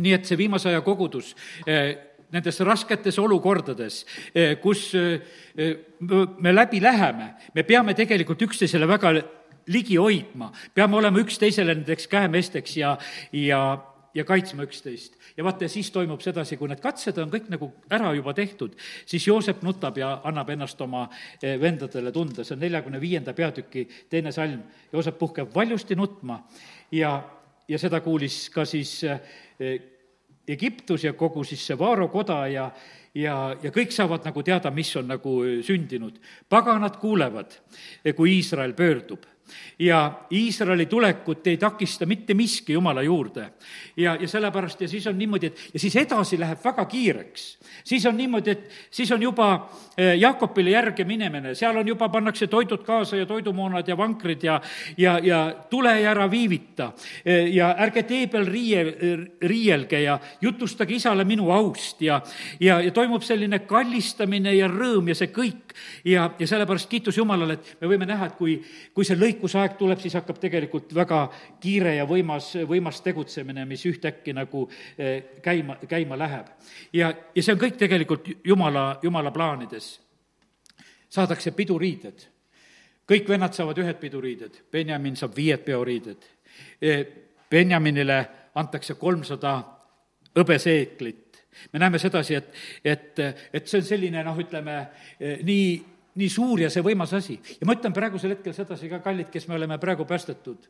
[0.00, 1.34] nii et see viimase aja kogudus
[1.66, 1.96] eh,
[2.30, 4.04] nendes rasketes olukordades,
[4.62, 9.10] kus me läbi läheme, me peame tegelikult üksteisele väga
[9.66, 12.92] ligi hoidma, peame olema üksteisele nendeks käemeesteks ja,
[13.34, 13.60] ja,
[14.14, 15.16] ja kaitsma üksteist.
[15.36, 18.74] ja vaata, siis toimub sedasi, kui need katsed on kõik nagu ära juba tehtud,
[19.06, 21.06] siis Joosep nutab ja annab ennast oma
[21.42, 24.62] eh, vendadele tunda, see on neljakümne viienda peatüki teine salm.
[24.92, 26.40] Joosep puhkeb valjusti nutma
[26.92, 27.16] ja,
[27.68, 29.80] ja seda kuulis ka siis eh,
[30.50, 32.70] Egiptus ja kogu siis see Vaaro koda ja,
[33.14, 36.18] ja, ja kõik saavad nagu teada, mis on nagu sündinud.
[36.48, 37.54] paganad kuulevad,
[38.16, 39.29] kui Iisrael pöördub
[39.78, 43.50] ja Iisraeli tulekut ei takista mitte miski Jumala juurde.
[43.96, 47.58] ja, ja sellepärast ja siis on niimoodi, et ja siis edasi läheb väga kiireks.
[47.84, 52.46] siis on niimoodi, et siis on juba eh, Jaakobile järge minemine, seal on juba, pannakse
[52.46, 54.60] toidud kaasa ja toidumoonad ja vankrid ja,
[54.96, 56.92] ja, ja tule ja ära viivita.
[57.24, 58.84] Eh, ja ärge tee peal riie,
[59.42, 62.20] riielge ja jutustage isale minu aust ja,
[62.60, 65.69] ja, ja toimub selline kallistamine ja rõõm ja see kõik.
[66.04, 68.58] Ja, ja sellepärast kiitus Jumalale, et me võime näha, et kui,
[68.94, 73.84] kui see lõik lõikusaeg tuleb, siis hakkab tegelikult väga kiire ja võimas, võimas tegutsemine, mis
[73.86, 74.68] ühtäkki nagu
[74.98, 76.46] eh, käima, käima läheb.
[76.92, 80.00] ja, ja see on kõik tegelikult Jumala, Jumala plaanides.
[81.08, 82.26] saadakse piduriided.
[83.08, 86.24] kõik vennad saavad ühed piduriided, Benjamin saab viied peoriided.
[86.82, 87.06] Eh,
[87.50, 89.64] Benjaminile antakse kolmsada
[90.36, 91.29] hõbeseeklit
[91.72, 92.52] me näeme sedasi, et,
[92.84, 93.22] et,
[93.52, 94.76] et see on selline noh, ütleme
[95.18, 95.64] eh, nii
[96.20, 97.38] nii suur ja see võimas asi.
[97.60, 100.66] ja ma ütlen praegusel hetkel sedasi ka, kallid, kes me oleme praegu päästetud.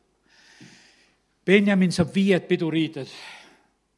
[1.46, 3.08] Benjamin saab viied piduriided.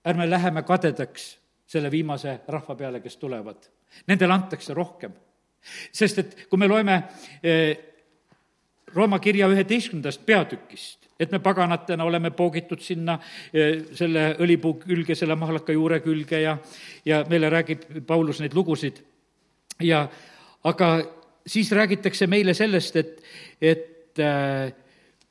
[0.07, 3.69] ärme läheme kadedaks selle viimase rahva peale, kes tulevad.
[4.07, 5.13] Nendele antakse rohkem.
[5.93, 7.03] sest et kui me loeme
[7.43, 7.79] eh,
[8.95, 13.19] Rooma kirja üheteistkümnendast peatükist, et me paganatena oleme poogitud sinna
[13.53, 16.57] eh, selle õlipuu külge, selle mahlaka juure külge ja,
[17.07, 19.01] ja meile räägib Paulus neid lugusid.
[19.83, 20.05] Ja
[20.69, 20.93] aga
[21.47, 23.19] siis räägitakse meile sellest, et,
[23.61, 24.73] et äh,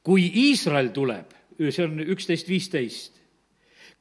[0.03, 3.19] kui Iisrael tuleb, see on üksteist viisteist,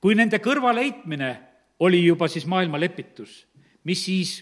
[0.00, 1.30] kui nende kõrvaleheitmine
[1.84, 3.44] oli juba siis maailma lepitus,
[3.84, 4.38] mis siis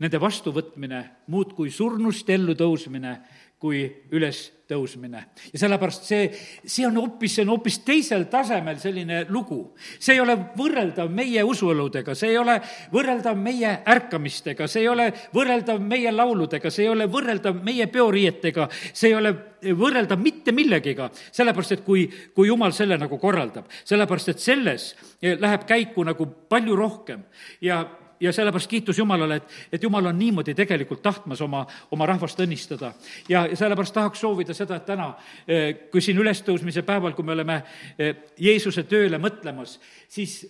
[0.00, 3.16] nende vastuvõtmine muud kui surnust ellu tõusmine
[3.60, 3.82] kui
[4.16, 5.20] ülestõusmine.
[5.52, 6.30] ja sellepärast see,
[6.64, 9.74] see on hoopis, see on hoopis teisel tasemel selline lugu.
[9.98, 12.56] see ei ole võrreldav meie usueludega, see ei ole
[12.92, 18.68] võrreldav meie ärkamistega, see ei ole võrreldav meie lauludega, see ei ole võrreldav meie peoriietega,
[18.92, 19.34] see ei ole
[19.76, 25.68] võrreldav mitte millegiga, sellepärast et kui, kui jumal selle nagu korraldab, sellepärast et selles läheb
[25.68, 27.28] käiku nagu palju rohkem
[27.60, 27.84] ja
[28.20, 32.92] ja sellepärast kiitus Jumalale, et, et Jumal on niimoodi tegelikult tahtmas oma, oma rahvast õnnistada.
[33.28, 35.14] ja, sellepärast tahaks soovida seda, et täna,
[35.48, 37.62] eh, kui siin ülestõusmise päeval, kui me oleme
[37.98, 40.42] eh, Jeesuse tööle mõtlemas, siis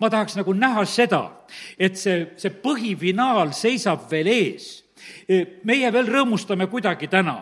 [0.00, 1.24] ma tahaks nagu näha seda,
[1.78, 4.70] et see, see põhifinaal seisab veel ees
[5.64, 7.36] meie veel rõõmustame kuidagi täna,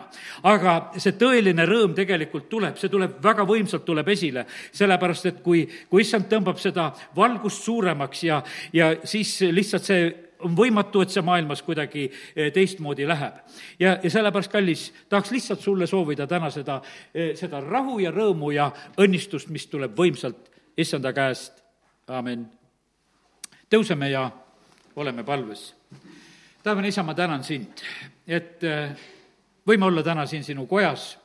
[0.49, 5.65] aga see tõeline rõõm tegelikult tuleb, see tuleb väga võimsalt, tuleb esile, sellepärast et kui,
[5.89, 8.41] kui issand tõmbab seda valgust suuremaks ja,
[8.73, 10.09] ja siis lihtsalt see
[10.45, 12.05] on võimatu, et see maailmas kuidagi
[12.53, 13.41] teistmoodi läheb.
[13.79, 16.81] ja, ja sellepärast, kallis, tahaks lihtsalt sulle soovida täna seda,
[17.35, 21.63] seda rahu ja rõõmu ja õnnistust, mis tuleb võimsalt issanda käest,
[22.07, 22.47] amin.
[23.69, 24.29] tõuseme ja
[24.95, 25.78] oleme palves
[26.63, 27.81] taevane isa, ma tänan sind,
[28.27, 28.91] et äh,
[29.67, 31.17] võime olla täna siin sinu kojas.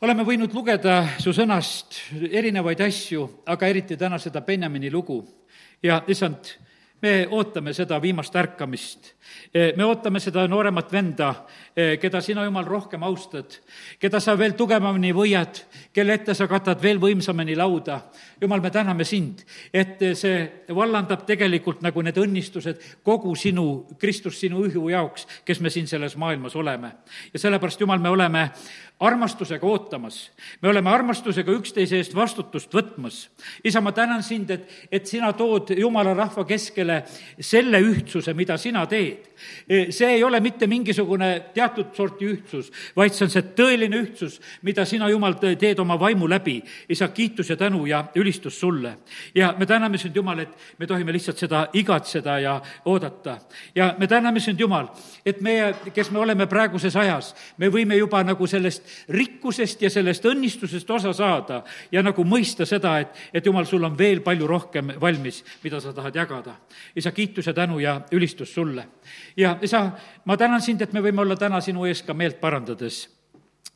[0.00, 1.96] oleme võinud lugeda su sõnast
[2.30, 5.24] erinevaid asju, aga eriti täna seda Benjamini lugu
[5.82, 6.52] ja issand,
[7.02, 9.14] me ootame seda viimast ärkamist.
[9.76, 11.28] me ootame seda nooremat venda,
[12.00, 13.58] keda sina, Jumal, rohkem austad,
[14.00, 15.60] keda sa veel tugevamini võiad,
[15.94, 18.00] kelle ette sa katad veel võimsamini lauda.
[18.40, 24.64] Jumal, me täname sind, et see vallandab tegelikult nagu need õnnistused kogu sinu, Kristus sinu
[24.66, 26.92] ühu jaoks, kes me siin selles maailmas oleme.
[27.32, 28.50] ja sellepärast, Jumal, me oleme
[29.00, 30.30] armastusega ootamas.
[30.62, 33.28] me oleme armastusega üksteise eest vastutust võtmas.
[33.64, 37.02] isa, ma tänan sind, et, et sina tood Jumala rahva keskele
[37.40, 39.27] selle ühtsuse, mida sina teed.
[39.90, 44.84] See ei ole mitte mingisugune teatud sorti ühtsus, vaid see on see tõeline ühtsus, mida
[44.88, 46.62] sina, Jumal, teed oma vaimu läbi.
[46.88, 48.98] isa, kiitus ja tänu ja ülistus sulle.
[49.34, 53.38] ja me täname sind, Jumal, et me tohime lihtsalt seda igatseda ja oodata.
[53.74, 54.88] ja me täname sind, Jumal,
[55.26, 60.24] et meie, kes me oleme praeguses ajas, me võime juba nagu sellest rikkusest ja sellest
[60.24, 61.62] õnnistusest osa saada
[61.92, 65.92] ja nagu mõista seda, et, et jumal, sul on veel palju rohkem valmis, mida sa
[65.92, 66.56] tahad jagada.
[66.96, 68.86] isa, kiitus ja tänu ja ülistus sulle.
[69.38, 69.84] Ja isa,
[70.24, 73.06] ma tänan sind, et me võime olla täna sinu ees ka meelt parandades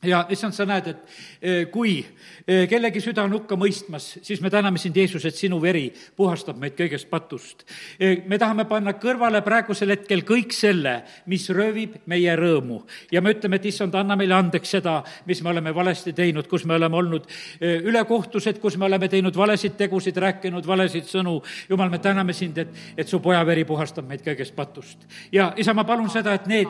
[0.03, 4.51] ja issand, sa näed, et eh, kui eh, kellegi süda on hukka mõistmas, siis me
[4.53, 5.85] täname sind, Jeesus, et sinu veri
[6.17, 7.65] puhastab meid kõigest patust.
[7.99, 10.99] Eh, me tahame panna kõrvale praegusel hetkel kõik selle,
[11.31, 12.83] mis röövib meie rõõmu.
[13.11, 16.65] ja me ütleme, et issand, anna meile andeks seda, mis me oleme valesti teinud, kus
[16.65, 17.27] me oleme olnud
[17.61, 21.41] ülekohtused, kus me oleme teinud valesid tegusid, rääkinud valesid sõnu.
[21.69, 25.07] jumal, me täname sind, et, et su poja veri puhastab meid kõigest patust.
[25.31, 26.67] ja isa, ma palun seda, et need,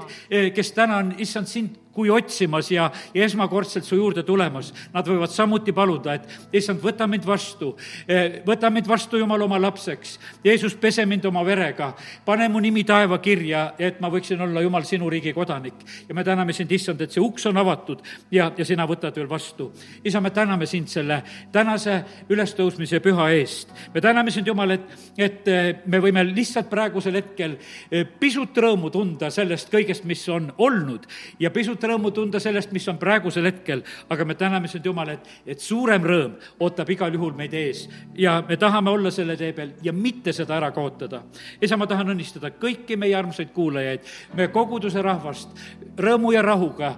[0.53, 5.31] kes täna on, issand, sind kui otsimas ja, ja esmakordselt su juurde tulemas, nad võivad
[5.31, 7.73] samuti paluda, et issand, võta mind vastu,
[8.07, 10.17] eh, võta mind vastu, Jumal, oma lapseks.
[10.43, 11.91] Jeesus, pese mind oma verega,
[12.25, 15.73] pane mu nimi taevakirja, et ma võiksin olla, Jumal, sinu riigi kodanik.
[16.09, 19.29] ja me täname sind, issand, et see uks on avatud ja, ja sina võtad veel
[19.29, 19.71] vastu.
[20.03, 21.21] isa, me täname sind selle
[21.51, 23.69] tänase ülestõusmise püha eest.
[23.93, 27.57] me täname sind, Jumal, et, et eh, me võime lihtsalt praegusel hetkel
[27.91, 31.05] eh, pisut rõõmu tunda sellest kõigest, mis on olnud
[31.39, 35.09] ja pisut suurt rõõmu tunda sellest, mis on praegusel hetkel, aga me täname sind, Jumal,
[35.13, 37.87] et, et suurem rõõm ootab igal juhul meid ees.
[38.15, 41.23] Ja me tahame olla selle tee peal ja mitte seda ära kaotada.
[41.61, 44.05] isa, ma tahan õnnistada kõiki meie armsaid kuulajaid,
[44.35, 45.49] meie koguduse rahvast
[45.97, 46.95] rõõmu ja rahuga,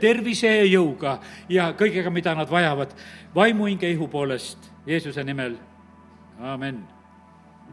[0.00, 1.18] tervise ja jõuga
[1.48, 2.92] ja kõigega, mida nad vajavad,
[3.34, 5.56] vaimu, hinge, ihu poolest Jeesuse nimel,
[6.40, 6.95] amin